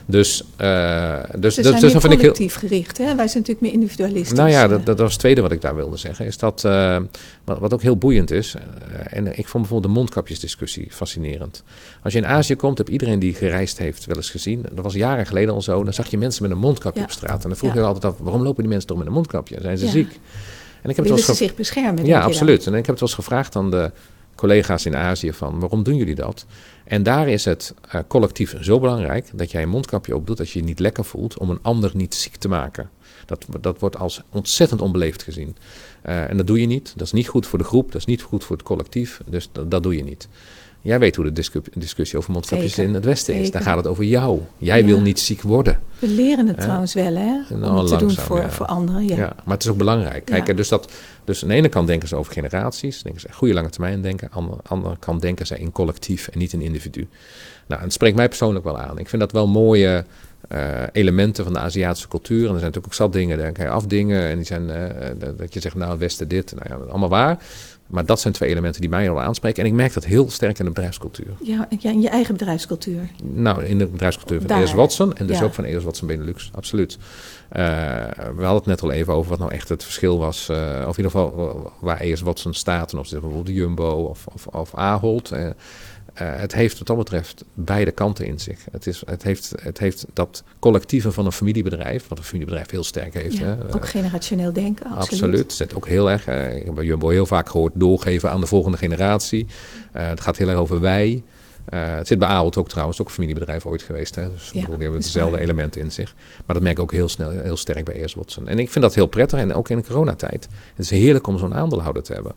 [0.06, 2.98] Dus, uh, dus, dus, dus dat vind ik heel gericht.
[2.98, 3.04] Hè?
[3.04, 4.38] Wij zijn natuurlijk meer individualistisch.
[4.38, 6.26] Nou ja, dat, dat was het tweede wat ik daar wilde zeggen.
[6.26, 6.98] Is dat uh,
[7.44, 8.56] wat, wat, ook heel boeiend is.
[8.56, 8.62] Uh,
[9.10, 11.64] en ik vond bijvoorbeeld de mondkapjesdiscussie fascinerend.
[12.04, 14.66] Als je in Azië komt, heb iedereen die gereisd heeft wel eens gezien.
[14.74, 15.84] Dat was jaren geleden al zo.
[15.84, 17.44] Dan zag je mensen met een mondkapje op straat.
[17.44, 19.58] En dan vroeg je altijd af: waarom lopen die mensen toch met een mondkapje?
[19.62, 20.20] Zijn ze ziek?
[20.88, 22.06] En ik heb Willen het ze zich beschermen?
[22.06, 22.68] Ja, absoluut.
[22.68, 23.92] En ik heb het wel eens gevraagd aan de
[24.36, 26.46] collega's in Azië van waarom doen jullie dat?
[26.84, 30.60] En daar is het uh, collectief zo belangrijk dat jij een mondkapje opdoet als je
[30.60, 32.90] je niet lekker voelt om een ander niet ziek te maken.
[33.26, 35.56] Dat, dat wordt als ontzettend onbeleefd gezien.
[36.06, 36.94] Uh, en dat doe je niet.
[36.96, 39.22] Dat is niet goed voor de groep, dat is niet goed voor het collectief.
[39.26, 40.28] Dus dat, dat doe je niet.
[40.88, 43.52] Jij weet hoe de discussie over mondkapjes in het Westen is.
[43.52, 44.42] Daar gaat het over jou.
[44.58, 45.80] Jij wil niet ziek worden.
[46.00, 47.42] We leren het trouwens wel, hè?
[47.50, 49.08] Om nou, het te doen voor, voor anderen.
[49.08, 49.16] Ja.
[49.16, 49.36] ja.
[49.44, 50.26] maar het is ook belangrijk.
[50.26, 50.92] Kijk, dus, dat,
[51.24, 53.02] dus aan de ene kant denken ze over generaties.
[53.02, 54.30] Denken ze goede lange termijn denken.
[54.32, 57.08] Aan de andere kant denken ze in collectief en niet in individu.
[57.68, 59.00] Nou, het spreekt mij persoonlijk wel aan.
[59.00, 60.06] Ik vind dat wel mooie
[60.52, 62.48] uh, elementen van de Aziatische cultuur.
[62.48, 64.22] En er zijn natuurlijk ook zat dingen, daar kan je afdingen.
[64.22, 66.54] En die zijn, uh, dat je zegt, nou, Westen dit.
[66.56, 67.38] Nou ja, allemaal waar.
[67.88, 69.64] Maar dat zijn twee elementen die mij al aanspreken.
[69.64, 71.34] En ik merk dat heel sterk in de bedrijfscultuur.
[71.42, 73.10] Ja, in je eigen bedrijfscultuur.
[73.24, 75.16] Nou, in de bedrijfscultuur van EOS Watson.
[75.16, 76.98] En dus ook van EOS Watson Benelux, absoluut.
[76.98, 77.64] Uh,
[78.36, 80.50] we hadden het net al even over wat nou echt het verschil was.
[80.50, 80.58] Uh,
[80.88, 82.92] of in ieder geval waar EOS Watson staat.
[82.92, 85.34] En of het bijvoorbeeld Jumbo of, of, of Ahold.
[85.34, 85.50] Uh,
[86.24, 88.60] het heeft wat dat betreft beide kanten in zich.
[88.72, 92.84] Het, is, het, heeft, het heeft dat collectieve van een familiebedrijf, wat een familiebedrijf heel
[92.84, 93.38] sterk heeft.
[93.38, 93.76] Ja, hè.
[93.76, 95.24] Ook generationeel denken, absoluut.
[95.24, 95.54] Absoluut.
[95.54, 98.48] Zet ook heel erg, uh, ik heb bij Jumbo heel vaak gehoord, doorgeven aan de
[98.48, 99.48] volgende generatie.
[99.92, 101.24] Het gaat heel erg over wij.
[101.70, 104.16] het zit bij Ahold ook trouwens, ook een familiebedrijf ooit geweest.
[104.16, 104.32] Hè.
[104.32, 106.16] Dus ja, die hebben dezelfde elementen in zich.
[106.46, 108.48] Maar dat merk ik ook heel snel, heel sterk bij Eers Watson.
[108.48, 110.48] En ik vind dat heel prettig en ook in de coronatijd.
[110.76, 112.32] Het is heerlijk om zo'n aandeelhouder te hebben.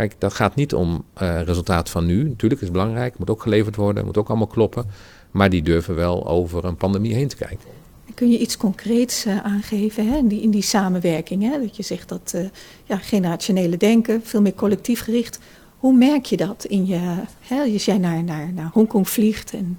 [0.00, 2.24] Kijk, dat gaat niet om uh, resultaat van nu.
[2.28, 4.86] Natuurlijk is het belangrijk, moet ook geleverd worden, moet ook allemaal kloppen.
[5.30, 7.68] Maar die durven wel over een pandemie heen te kijken.
[8.14, 11.42] Kun je iets concreets uh, aangeven hè, in, die, in die samenwerking?
[11.42, 11.60] Hè?
[11.60, 12.44] Dat je zegt dat uh,
[12.84, 15.38] ja, generationele denken, veel meer collectief gericht.
[15.78, 16.98] Hoe merk je dat in je,
[17.40, 19.78] hè, als jij naar, naar, naar Hongkong vliegt en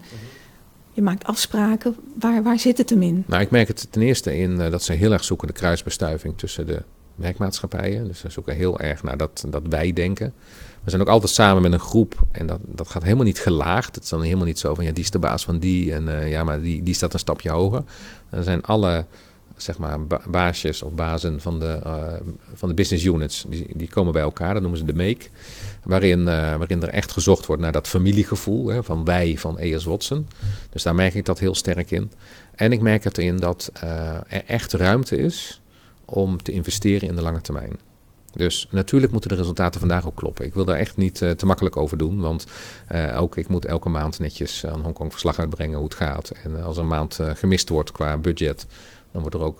[0.91, 3.23] je maakt afspraken, waar, waar zit het hem in?
[3.27, 6.65] Nou, ik merk het ten eerste in dat ze heel erg zoeken de kruisbestuiving tussen
[6.65, 6.83] de
[7.21, 8.07] werkmaatschappijen.
[8.07, 10.33] Dus we zoeken heel erg naar dat, dat wij denken.
[10.83, 13.95] We zijn ook altijd samen met een groep en dat, dat gaat helemaal niet gelaagd.
[13.95, 16.07] Het is dan helemaal niet zo van ja, die is de baas van die en
[16.07, 17.83] uh, ja, maar die, die staat een stapje hoger.
[18.29, 19.05] Er zijn alle
[19.55, 19.99] zeg maar
[20.29, 22.13] baasjes of bazen van de, uh,
[22.53, 25.25] van de business units, die, die komen bij elkaar, dat noemen ze de make.
[25.83, 29.83] Waarin, uh, waarin er echt gezocht wordt naar dat familiegevoel hè, van wij van E.S.
[29.83, 30.27] Watson.
[30.69, 32.11] Dus daar merk ik dat heel sterk in.
[32.55, 33.71] En ik merk het in dat
[34.29, 35.60] er echt ruimte is
[36.11, 37.79] om te investeren in de lange termijn.
[38.33, 40.45] Dus natuurlijk moeten de resultaten vandaag ook kloppen.
[40.45, 42.19] Ik wil daar echt niet uh, te makkelijk over doen.
[42.19, 42.45] Want
[42.91, 46.31] uh, ook ik moet elke maand netjes aan Hongkong verslag uitbrengen hoe het gaat.
[46.43, 48.65] En als een maand gemist wordt qua budget,
[49.11, 49.59] dan, wordt er ook,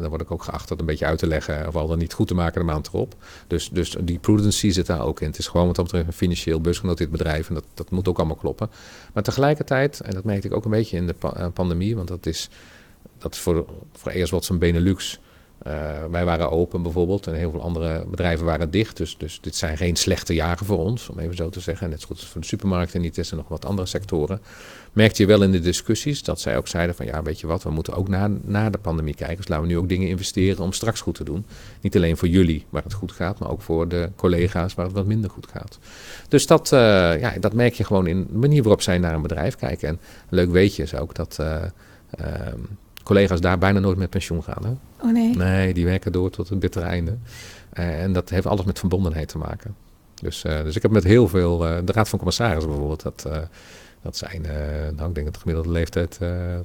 [0.00, 1.68] dan word ik ook geacht dat een beetje uit te leggen.
[1.68, 3.14] Of al dan niet goed te maken de maand erop.
[3.46, 5.26] Dus, dus die prudency zit daar ook in.
[5.26, 7.48] Het is gewoon wat dat betreft een financieel beursgenoteerd bedrijf.
[7.48, 8.70] En dat, dat moet ook allemaal kloppen.
[9.12, 11.96] Maar tegelijkertijd, en dat merkte ik ook een beetje in de pa pandemie.
[11.96, 12.48] Want dat is,
[13.18, 15.20] dat is voor, voor ES Watson Benelux
[15.66, 15.72] uh,
[16.10, 18.96] wij waren open bijvoorbeeld en heel veel andere bedrijven waren dicht.
[18.96, 21.90] Dus, dus dit zijn geen slechte jaren voor ons, om even zo te zeggen.
[21.90, 24.40] Net zo goed als voor de supermarkten niet is en nog wat andere sectoren.
[24.92, 27.62] Merkte je wel in de discussies dat zij ook zeiden van ja, weet je wat,
[27.62, 29.36] we moeten ook na, na de pandemie kijken.
[29.36, 31.44] Dus laten we nu ook dingen investeren om straks goed te doen.
[31.80, 34.94] Niet alleen voor jullie waar het goed gaat, maar ook voor de collega's waar het
[34.94, 35.78] wat minder goed gaat.
[36.28, 36.78] Dus dat, uh,
[37.20, 39.88] ja, dat merk je gewoon in de manier waarop zij naar een bedrijf kijken.
[39.88, 41.38] En leuk weet je is ook dat...
[41.40, 41.56] Uh,
[43.02, 44.64] collega's daar bijna nooit met pensioen gaan.
[44.64, 44.72] Hè?
[45.06, 45.36] Oh nee?
[45.36, 47.16] Nee, die werken door tot het bittere einde.
[47.78, 49.74] Uh, en dat heeft alles met verbondenheid te maken.
[50.14, 53.28] Dus, uh, dus ik heb met heel veel, uh, de Raad van Commissarissen bijvoorbeeld, dat,
[54.02, 54.42] dat zijn,
[54.96, 56.18] nou ik denk dat de gemiddelde leeftijd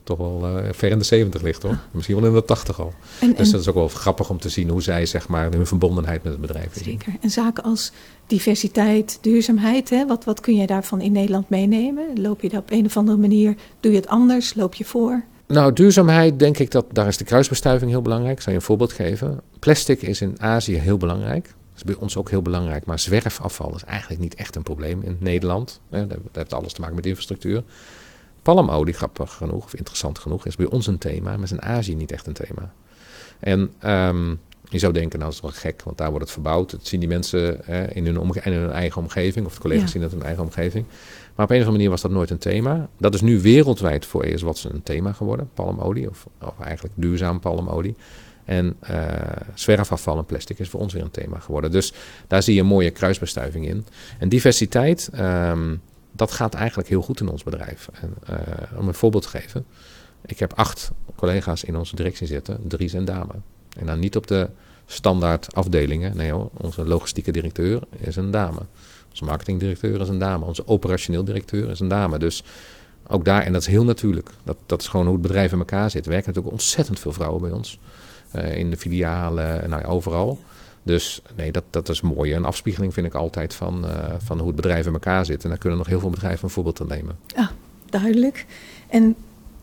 [0.03, 1.77] toch wel ver in de 70 ligt hoor.
[1.91, 2.93] Misschien wel in de 80 al.
[3.21, 5.67] En, dus dat is ook wel grappig om te zien hoe zij zeg maar hun
[5.67, 7.11] verbondenheid met het bedrijf Zeker.
[7.11, 7.21] Zien.
[7.21, 7.91] En zaken als
[8.27, 10.05] diversiteit, duurzaamheid, hè?
[10.05, 12.21] Wat, wat kun jij daarvan in Nederland meenemen?
[12.21, 15.23] Loop je daar op een of andere manier, doe je het anders, loop je voor?
[15.47, 18.35] Nou, duurzaamheid, denk ik dat daar is de kruisbestuiving heel belangrijk.
[18.35, 19.41] Ik zal je een voorbeeld geven.
[19.59, 21.43] Plastic is in Azië heel belangrijk.
[21.45, 22.85] Dat is bij ons ook heel belangrijk.
[22.85, 25.81] Maar zwerfafval is eigenlijk niet echt een probleem in Nederland.
[25.89, 27.63] Dat heeft alles te maken met infrastructuur.
[28.41, 31.95] Palmolie, grappig genoeg, of interessant genoeg, is bij ons een thema, maar is in Azië
[31.95, 32.73] niet echt een thema.
[33.39, 34.39] En um,
[34.69, 36.71] je zou denken, nou dat is wel gek, want daar wordt het verbouwd.
[36.71, 39.89] Dat zien die mensen hè, in, hun in, hun eigen omgeving, of de collega's ja.
[39.91, 40.85] zien dat in hun eigen omgeving.
[41.37, 42.89] Maar op een of andere manier was dat nooit een thema.
[42.97, 47.39] Dat is nu wereldwijd voor ES Watson een thema geworden, palmolie, of, of eigenlijk duurzaam
[47.39, 47.95] palmolie.
[48.45, 49.05] En uh,
[49.53, 51.71] zwerfafval en plastic is voor ons weer een thema geworden.
[51.71, 51.93] Dus
[52.27, 53.85] daar zie je een mooie kruisbestuiving in.
[54.19, 55.81] En diversiteit, um,
[56.11, 57.89] dat gaat eigenlijk heel goed in ons bedrijf.
[58.01, 59.65] En, uh, om een voorbeeld te geven.
[60.25, 62.59] Ik heb acht collega's in onze directie zitten.
[62.67, 63.33] Drie zijn dame.
[63.77, 64.49] En dan niet op de
[64.85, 66.17] standaard afdelingen.
[66.17, 68.61] Nee hoor, onze logistieke directeur is een dame.
[69.17, 70.45] Onze marketingdirecteur is een dame.
[70.45, 72.19] Onze operationeel directeur is een dame.
[72.19, 72.43] Dus
[73.07, 74.29] ook daar, en dat is heel natuurlijk.
[74.43, 76.05] Dat, dat is gewoon hoe het bedrijf in elkaar zit.
[76.05, 77.79] Er werken natuurlijk ontzettend veel vrouwen bij ons.
[78.35, 80.39] Uh, in de filialen, nou ja, overal.
[80.83, 82.33] Dus nee, dat, dat is mooi.
[82.33, 85.43] Een afspiegeling vind ik altijd van, uh, van hoe het bedrijf in elkaar zit.
[85.43, 87.17] En daar kunnen nog heel veel bedrijven een voorbeeld aan nemen.
[87.25, 87.51] Ja,
[87.89, 88.45] duidelijk.
[88.89, 89.15] En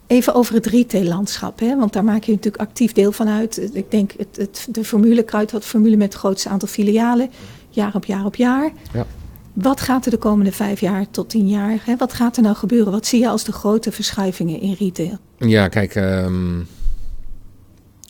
[0.06, 1.76] Even over het retaillandschap, hè?
[1.76, 3.74] want daar maak je natuurlijk actief deel van uit.
[3.74, 7.30] Ik denk het, het, de formule, Kruidvat formule met het grootste aantal filialen,
[7.70, 8.72] jaar op jaar op jaar.
[8.92, 9.06] Ja.
[9.54, 11.78] Wat gaat er de komende vijf jaar tot tien jaar?
[11.84, 11.96] Hè?
[11.96, 12.92] Wat gaat er nou gebeuren?
[12.92, 15.18] Wat zie je als de grote verschuivingen in retail?
[15.38, 16.66] Ja, kijk, um,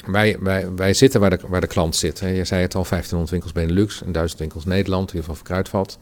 [0.07, 2.21] wij, wij, wij zitten waar de, waar de klant zit.
[2.21, 2.29] Hè.
[2.29, 5.99] Je zei het al, 1500 winkels Benelux en 1000 winkels Nederland, in ieder geval Kruidvat.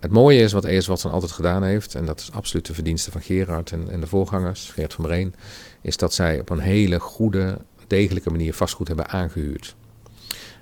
[0.00, 3.10] Het mooie is wat ES Watson altijd gedaan heeft, en dat is absoluut de verdienste
[3.10, 5.34] van Gerard en, en de voorgangers, Geert van Breen,
[5.80, 9.76] is dat zij op een hele goede, degelijke manier vastgoed hebben aangehuurd.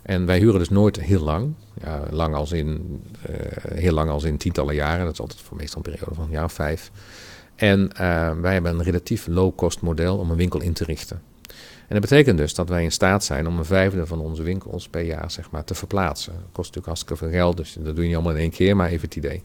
[0.09, 1.54] En wij huren dus nooit heel lang.
[1.82, 3.00] Ja, lang als in,
[3.30, 3.36] uh,
[3.74, 5.04] heel lang als in tientallen jaren.
[5.04, 6.90] Dat is altijd voor meestal een periode van een jaar of vijf.
[7.54, 11.22] En uh, wij hebben een relatief low-cost model om een winkel in te richten.
[11.88, 14.88] En dat betekent dus dat wij in staat zijn om een vijfde van onze winkels
[14.88, 16.32] per jaar zeg maar, te verplaatsen.
[16.32, 18.76] Dat kost natuurlijk hartstikke veel geld, dus dat doe je niet allemaal in één keer,
[18.76, 19.42] maar even het idee.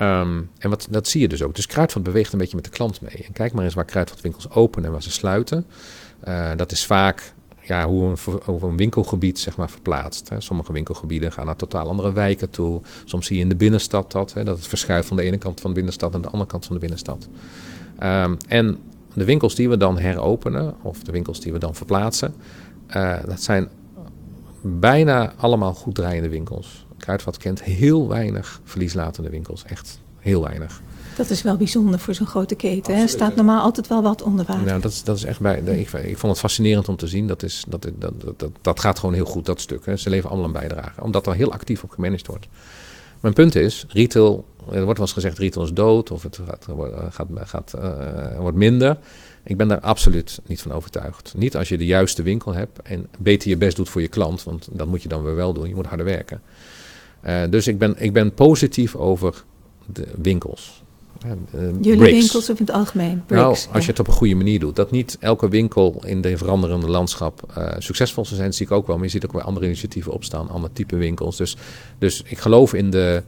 [0.00, 1.54] Um, en wat, dat zie je dus ook.
[1.54, 3.24] Dus Kruidvat beweegt een beetje met de klant mee.
[3.26, 5.66] En kijk maar eens waar Kruidvat winkels openen en waar ze sluiten.
[6.28, 7.32] Uh, dat is vaak
[7.68, 8.14] ja, hoe,
[8.46, 10.28] een, een winkelgebied zeg maar, verplaatst.
[10.28, 10.40] Hè.
[10.40, 12.80] Sommige winkelgebieden gaan naar totaal andere wijken toe.
[13.04, 15.60] Soms zie je in de binnenstad dat, hè, dat het verschuift van de ene kant
[15.60, 17.28] van de binnenstad naar de andere kant van de binnenstad.
[18.02, 18.78] Um, en
[19.14, 22.34] de winkels die we dan heropenen, of de winkels die we dan verplaatsen,
[22.96, 23.68] uh, dat zijn
[24.62, 26.86] bijna allemaal goed draaiende winkels.
[26.96, 29.64] Kruidvat kent heel weinig verlieslatende winkels.
[29.64, 30.82] Echt heel weinig.
[31.18, 32.94] Dat is wel bijzonder voor zo'n grote keten.
[32.94, 34.64] Er staat normaal altijd wel wat onder water.
[34.64, 35.58] Nou, dat, is, dat is echt bij.
[35.58, 37.26] Ik, ik, vond het fascinerend om te zien.
[37.26, 39.86] Dat, is, dat, dat, dat, dat gaat gewoon heel goed, dat stuk.
[39.86, 39.96] Hè.
[39.96, 41.02] Ze leveren allemaal een bijdrage.
[41.02, 42.48] Omdat er heel actief op gemanaged wordt.
[43.20, 46.66] Mijn punt is, retail, er wordt wel eens gezegd retail is dood of het gaat,
[47.10, 48.98] gaat, gaat, uh, wordt minder.
[49.44, 51.34] Ik ben daar absoluut niet van overtuigd.
[51.36, 54.44] Niet als je de juiste winkel hebt en beter je best doet voor je klant,
[54.44, 55.68] want dat moet je dan weer wel doen.
[55.68, 56.40] Je moet harder werken.
[57.26, 59.44] Uh, dus ik ben, ik ben positief over
[59.86, 60.82] de winkels.
[61.26, 63.22] Uh, Jullie winkels of in het algemeen?
[63.26, 64.76] Bricks, nou, als je het op een goede manier doet.
[64.76, 68.86] Dat niet elke winkel in de veranderende landschap uh, succesvol zal zijn, zie ik ook
[68.86, 68.96] wel.
[68.96, 71.36] Maar je ziet ook weer andere initiatieven opstaan, andere type winkels.
[71.36, 71.56] Dus,
[71.98, 73.22] dus ik geloof in de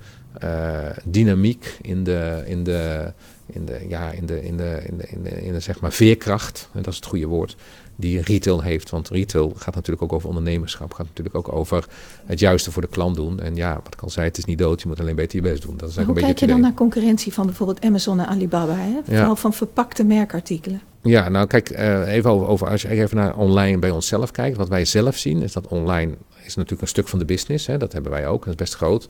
[0.44, 3.12] uh, dynamiek, in de, in de,
[3.46, 5.92] in de, ja, in de, in de, in de, in de, in de zeg maar
[5.92, 6.68] veerkracht.
[6.72, 7.56] En dat is het goede woord
[8.00, 8.90] die retail heeft.
[8.90, 10.92] Want retail gaat natuurlijk ook over ondernemerschap.
[10.92, 11.86] Gaat natuurlijk ook over
[12.26, 13.40] het juiste voor de klant doen.
[13.40, 14.82] En ja, wat ik al zei, het is niet dood.
[14.82, 15.76] Je moet alleen beter je best doen.
[15.76, 18.74] Dat is Hoe een kijk je dan naar concurrentie van bijvoorbeeld Amazon en Alibaba?
[18.74, 19.00] Hè?
[19.04, 19.34] Vooral ja.
[19.34, 20.80] van verpakte merkartikelen.
[21.02, 24.56] Ja, nou kijk, uh, even over, over, als je even naar online bij onszelf kijkt.
[24.56, 27.66] Wat wij zelf zien is dat online is natuurlijk een stuk van de business.
[27.66, 27.78] Hè?
[27.78, 29.08] Dat hebben wij ook, dat is best groot.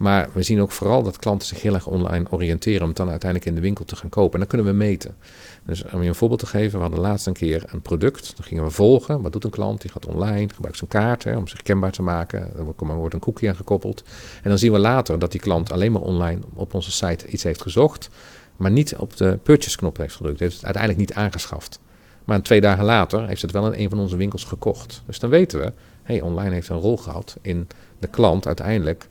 [0.00, 3.10] Maar we zien ook vooral dat klanten zich heel erg online oriënteren om het dan
[3.10, 4.32] uiteindelijk in de winkel te gaan kopen.
[4.32, 5.16] En dan kunnen we meten.
[5.64, 8.32] Dus om je een voorbeeld te geven, we hadden laatst een keer een product.
[8.36, 9.22] Dan gingen we volgen.
[9.22, 9.80] Wat doet een klant?
[9.80, 12.56] Die gaat online, gebruikt zijn kaart hè, om zich kenbaar te maken.
[12.56, 14.02] Er wordt een cookie aan gekoppeld.
[14.42, 17.42] En dan zien we later dat die klant alleen maar online op onze site iets
[17.42, 18.08] heeft gezocht.
[18.56, 20.40] Maar niet op de purchase knop heeft gedrukt.
[20.40, 21.80] Heeft het uiteindelijk niet aangeschaft.
[22.24, 25.02] Maar twee dagen later heeft het wel in een van onze winkels gekocht.
[25.06, 25.72] Dus dan weten we,
[26.02, 29.06] hey, online heeft een rol gehad in de klant uiteindelijk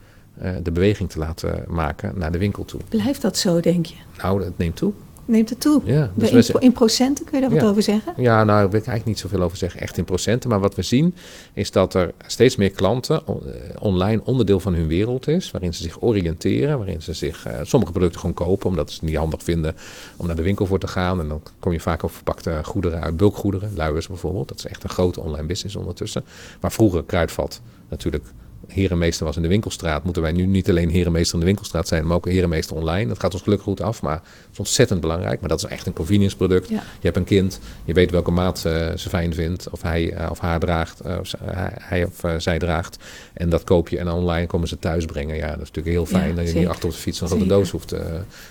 [0.63, 2.79] de beweging te laten maken naar de winkel toe.
[2.89, 3.95] Blijft dat zo, denk je?
[4.21, 4.93] Nou, het neemt toe
[5.29, 5.81] neemt het toe.
[5.85, 8.13] Ja, dus in, in, procenten kun je daar wat over zeggen?
[8.17, 10.49] Ja, nou, daar wil ik eigenlijk niet zoveel over zeggen, echt in procenten.
[10.49, 11.15] Maar wat we zien
[11.53, 13.33] is dat er steeds meer klanten eh,
[13.79, 17.91] online onderdeel van hun wereld is, waarin ze zich oriënteren, waarin ze zich uh, sommige
[17.91, 19.75] producten gewoon kopen, omdat ze het niet handig vinden
[20.17, 21.19] om naar de winkel voor te gaan.
[21.19, 24.47] En dan kom je vaak op verpakte goederen uit, bulkgoederen, luiers bijvoorbeeld.
[24.47, 26.23] Dat is echt een grote online business ondertussen.
[26.61, 28.23] Maar vroeger Kruidvat natuurlijk
[28.69, 32.07] herenmeester was in de winkelstraat, moeten wij nu niet alleen herenmeester in de winkelstraat zijn,
[32.07, 33.07] maar ook herenmeester online.
[33.07, 35.39] Dat gaat ons gelukkig goed af, maar het is ontzettend belangrijk.
[35.39, 36.69] Maar dat is echt een convenience product.
[36.69, 40.27] Je hebt een kind, je weet welke maat uh, ze fijn vindt, of hij uh,
[40.31, 41.33] of haar draagt, uh, of
[41.81, 42.97] hij of zij draagt.
[43.33, 45.35] En dat koop je en online komen ze thuis brengen.
[45.35, 47.27] Ja, dat is natuurlijk heel fijn ja, dat je niet achter op de fiets een
[47.27, 47.87] grote doos hoeft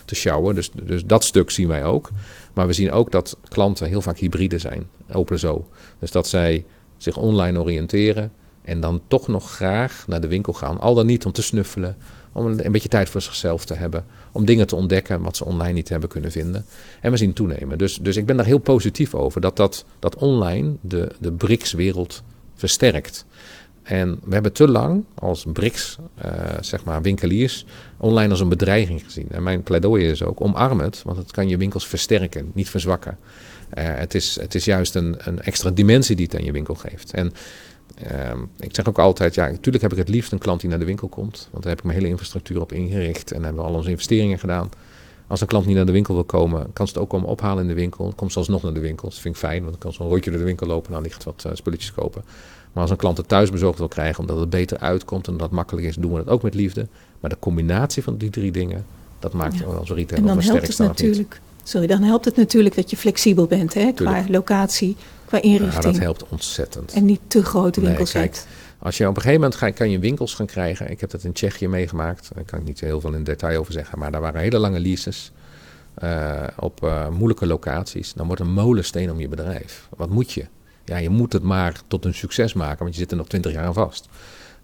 [0.04, 0.54] te sjouwen.
[0.54, 2.10] Dus, dus dat stuk zien wij ook.
[2.54, 5.68] Maar we zien ook dat klanten heel vaak hybride zijn, open zo.
[5.98, 6.64] Dus dat zij
[6.96, 8.32] zich online oriënteren
[8.68, 10.80] en dan toch nog graag naar de winkel gaan.
[10.80, 11.96] Al dan niet om te snuffelen.
[12.32, 14.04] Om een, beetje tijd voor zichzelf te hebben.
[14.32, 16.64] Om dingen te ontdekken wat ze online niet hebben kunnen vinden.
[17.00, 17.78] En we zien toenemen.
[17.78, 19.40] Dus, dus ik ben daar heel positief over.
[19.40, 22.22] Dat, dat, dat online de, de BRICS-wereld
[22.54, 23.24] versterkt.
[23.82, 27.64] En we hebben te lang als BRICS, uh, zeg maar, winkeliers,
[27.96, 29.26] online als een bedreiging gezien.
[29.30, 33.18] En mijn pleidooi is ook, omarm het, want het kan je winkels versterken, niet verzwakken.
[33.78, 36.74] Uh, het, is, het is juist een, een extra dimensie die het aan je winkel
[36.74, 37.12] geeft.
[37.12, 37.32] En
[38.02, 40.78] uh, ik zeg ook altijd, ja, natuurlijk heb ik het liefst een klant die naar
[40.78, 41.48] de winkel komt.
[41.50, 44.38] Want daar heb ik mijn hele infrastructuur op ingericht en hebben we al onze investeringen
[44.38, 44.70] gedaan.
[45.26, 47.62] Als een klant niet naar de winkel wil komen, kan ze het ook komen ophalen
[47.62, 48.12] in de winkel.
[48.16, 49.08] Komt ze alsnog naar de winkel.
[49.08, 51.02] Dat vind ik fijn, want dan kan zo'n rondje door de winkel lopen en dan
[51.02, 52.22] ligt wat uh, spulletjes kopen.
[52.72, 55.50] Maar als een klant het thuis bezorgd wil krijgen, omdat het beter uitkomt en dat
[55.50, 56.86] makkelijk is, doen we het ook met liefde.
[57.20, 58.86] Maar de combinatie van die drie dingen,
[59.18, 59.64] dat maakt ja.
[59.64, 61.40] als retailer En dan helpt het natuurlijk.
[61.62, 64.96] Sorry, dan helpt het natuurlijk dat je flexibel bent hè, qua locatie,
[65.28, 65.84] qua inrichting.
[65.84, 66.92] Ja, dat helpt ontzettend.
[66.92, 68.44] En niet te grote winkels nee, kijk,
[68.78, 70.90] Als je op een gegeven moment ga, kan je winkels gaan krijgen.
[70.90, 72.30] Ik heb dat in Tsjechië meegemaakt.
[72.34, 73.98] Daar kan ik niet heel veel in detail over zeggen.
[73.98, 75.32] Maar daar waren hele lange leases.
[76.02, 78.12] Uh, op uh, moeilijke locaties.
[78.12, 79.88] Dan wordt een molensteen om je bedrijf.
[79.96, 80.46] Wat moet je?
[80.84, 83.52] Ja, je moet het maar tot een succes maken, want je zit er nog twintig
[83.52, 84.08] jaar aan vast.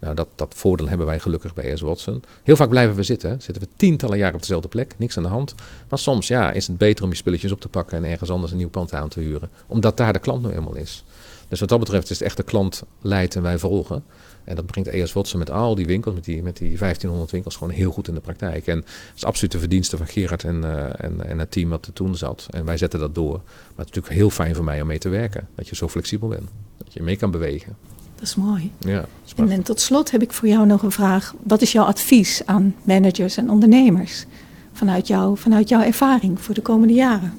[0.01, 2.23] Nou, dat, dat voordeel hebben wij gelukkig bij AS Watson.
[2.43, 3.43] Heel vaak blijven we zitten.
[3.43, 5.55] Zitten we tientallen jaar op dezelfde plek, niks aan de hand.
[5.89, 8.53] Maar soms ja, is het beter om je spulletjes op te pakken en ergens anders
[8.53, 9.51] een nieuw pand aan te huren.
[9.67, 11.05] Omdat daar de klant nu eenmaal is.
[11.49, 14.05] Dus wat dat betreft is het echt de klant leidt en wij volgen.
[14.45, 17.57] En dat brengt ES Watson met al die winkels, met die, met die 1500 winkels,
[17.57, 18.67] gewoon heel goed in de praktijk.
[18.67, 21.87] En dat is absoluut de verdienste van Gerard en, uh, en, en het team wat
[21.87, 22.47] er toen zat.
[22.51, 23.33] En wij zetten dat door.
[23.33, 23.45] Maar
[23.77, 25.49] het is natuurlijk heel fijn voor mij om mee te werken.
[25.55, 26.51] Dat je zo flexibel bent.
[26.77, 27.77] Dat je mee kan bewegen.
[28.25, 28.73] Dat is mooi.
[28.79, 31.35] Ja, is en, en tot slot heb ik voor jou nog een vraag.
[31.43, 34.25] Wat is jouw advies aan managers en ondernemers?
[34.73, 37.33] Vanuit, jou, vanuit jouw ervaring voor de komende jaren?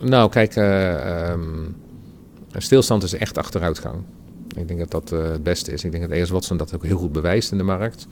[0.00, 1.76] Nou, kijk, uh, um,
[2.56, 3.94] stilstand is echt achteruitgang.
[4.56, 5.84] Ik denk dat dat uh, het beste is.
[5.84, 8.06] Ik denk dat ES Watson dat ook heel goed bewijst in de markt.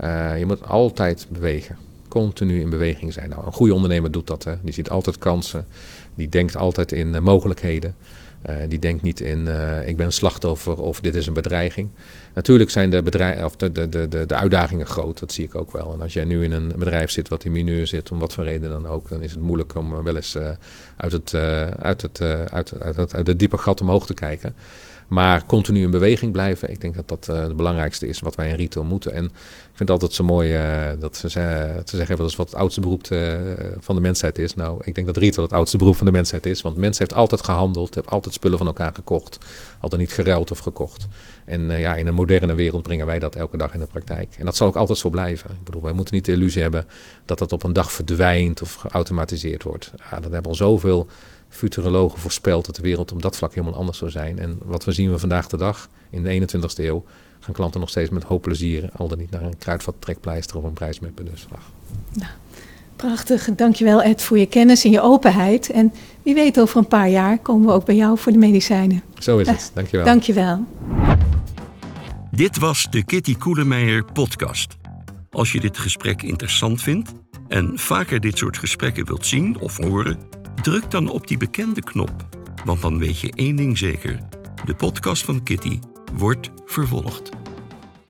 [0.00, 1.76] Uh, je moet altijd bewegen.
[2.08, 3.28] Continu in beweging zijn.
[3.28, 4.44] Nou, een goede ondernemer doet dat.
[4.44, 4.54] Hè.
[4.62, 5.66] Die ziet altijd kansen.
[6.14, 7.12] Die denkt altijd in
[8.44, 8.68] mogelijkheden.
[8.68, 9.48] die denkt niet in
[9.86, 11.88] ik ben een slachtoffer of dit is een bedreiging.
[12.34, 15.92] Natuurlijk zijn de, of de, de, de, de uitdagingen groot, dat zie ik ook wel.
[15.92, 18.44] En als jij nu in een bedrijf zit wat in mineur zit, om wat voor
[18.44, 20.36] reden dan ook, dan is het moeilijk om wel eens
[20.96, 21.34] uit, het,
[21.78, 22.20] uit, het,
[22.50, 24.54] uit, het, uit het diepe gat omhoog te kijken.
[25.08, 26.70] Maar continu in beweging blijven.
[26.70, 29.12] Ik denk dat dat het belangrijkste is wat wij in retail moeten.
[29.12, 32.58] En ik vind altijd zo mooi uh, dat ze, ze zeggen dat is wat het
[32.58, 34.54] oudste beroep te, uh, van de mensheid is.
[34.54, 36.62] Nou, ik denk dat retail het oudste beroep van de mensheid is.
[36.62, 39.38] Want de mens heeft altijd gehandeld, heeft altijd spullen van elkaar gekocht.
[39.80, 41.06] Altijd niet geruild of gekocht.
[41.44, 44.34] En ja, in een moderne wereld brengen wij dat elke dag in de praktijk.
[44.38, 45.50] En dat zal ook altijd zo blijven.
[45.50, 46.86] Ik bedoel, wij moeten niet de illusie hebben
[47.24, 49.92] dat dat op een dag verdwijnt of geautomatiseerd wordt.
[50.10, 51.06] Ja, dat hebben al zoveel
[51.54, 54.38] futurologen voorspeld dat de wereld op dat vlak helemaal anders zou zijn.
[54.38, 57.04] En wat we zien we vandaag de dag in de 21ste eeuw,
[57.40, 60.64] gaan klanten nog steeds met hoop plezier, al dan niet naar een kruidvat trekpleister of
[60.64, 61.24] een prijsmappen.
[61.24, 61.70] Dus, ach.
[62.12, 62.30] Nou,
[62.96, 63.48] prachtig.
[63.54, 65.70] Dankjewel Ed voor je kennis en je openheid.
[65.70, 65.92] En
[66.22, 69.02] wie weet over een paar jaar komen we ook bij jou voor de medicijnen.
[69.18, 69.70] Zo is het.
[69.74, 70.04] Dankjewel.
[70.04, 70.64] Dankjewel.
[72.30, 74.76] Dit was de Kitty Koelemeijer podcast.
[75.30, 77.12] Als je dit gesprek interessant vindt
[77.48, 80.18] en vaker dit soort gesprekken wilt zien of horen,
[80.62, 82.12] Druk dan op die bekende knop,
[82.64, 84.18] want dan weet je één ding zeker:
[84.64, 85.78] de podcast van Kitty
[86.12, 87.30] wordt vervolgd.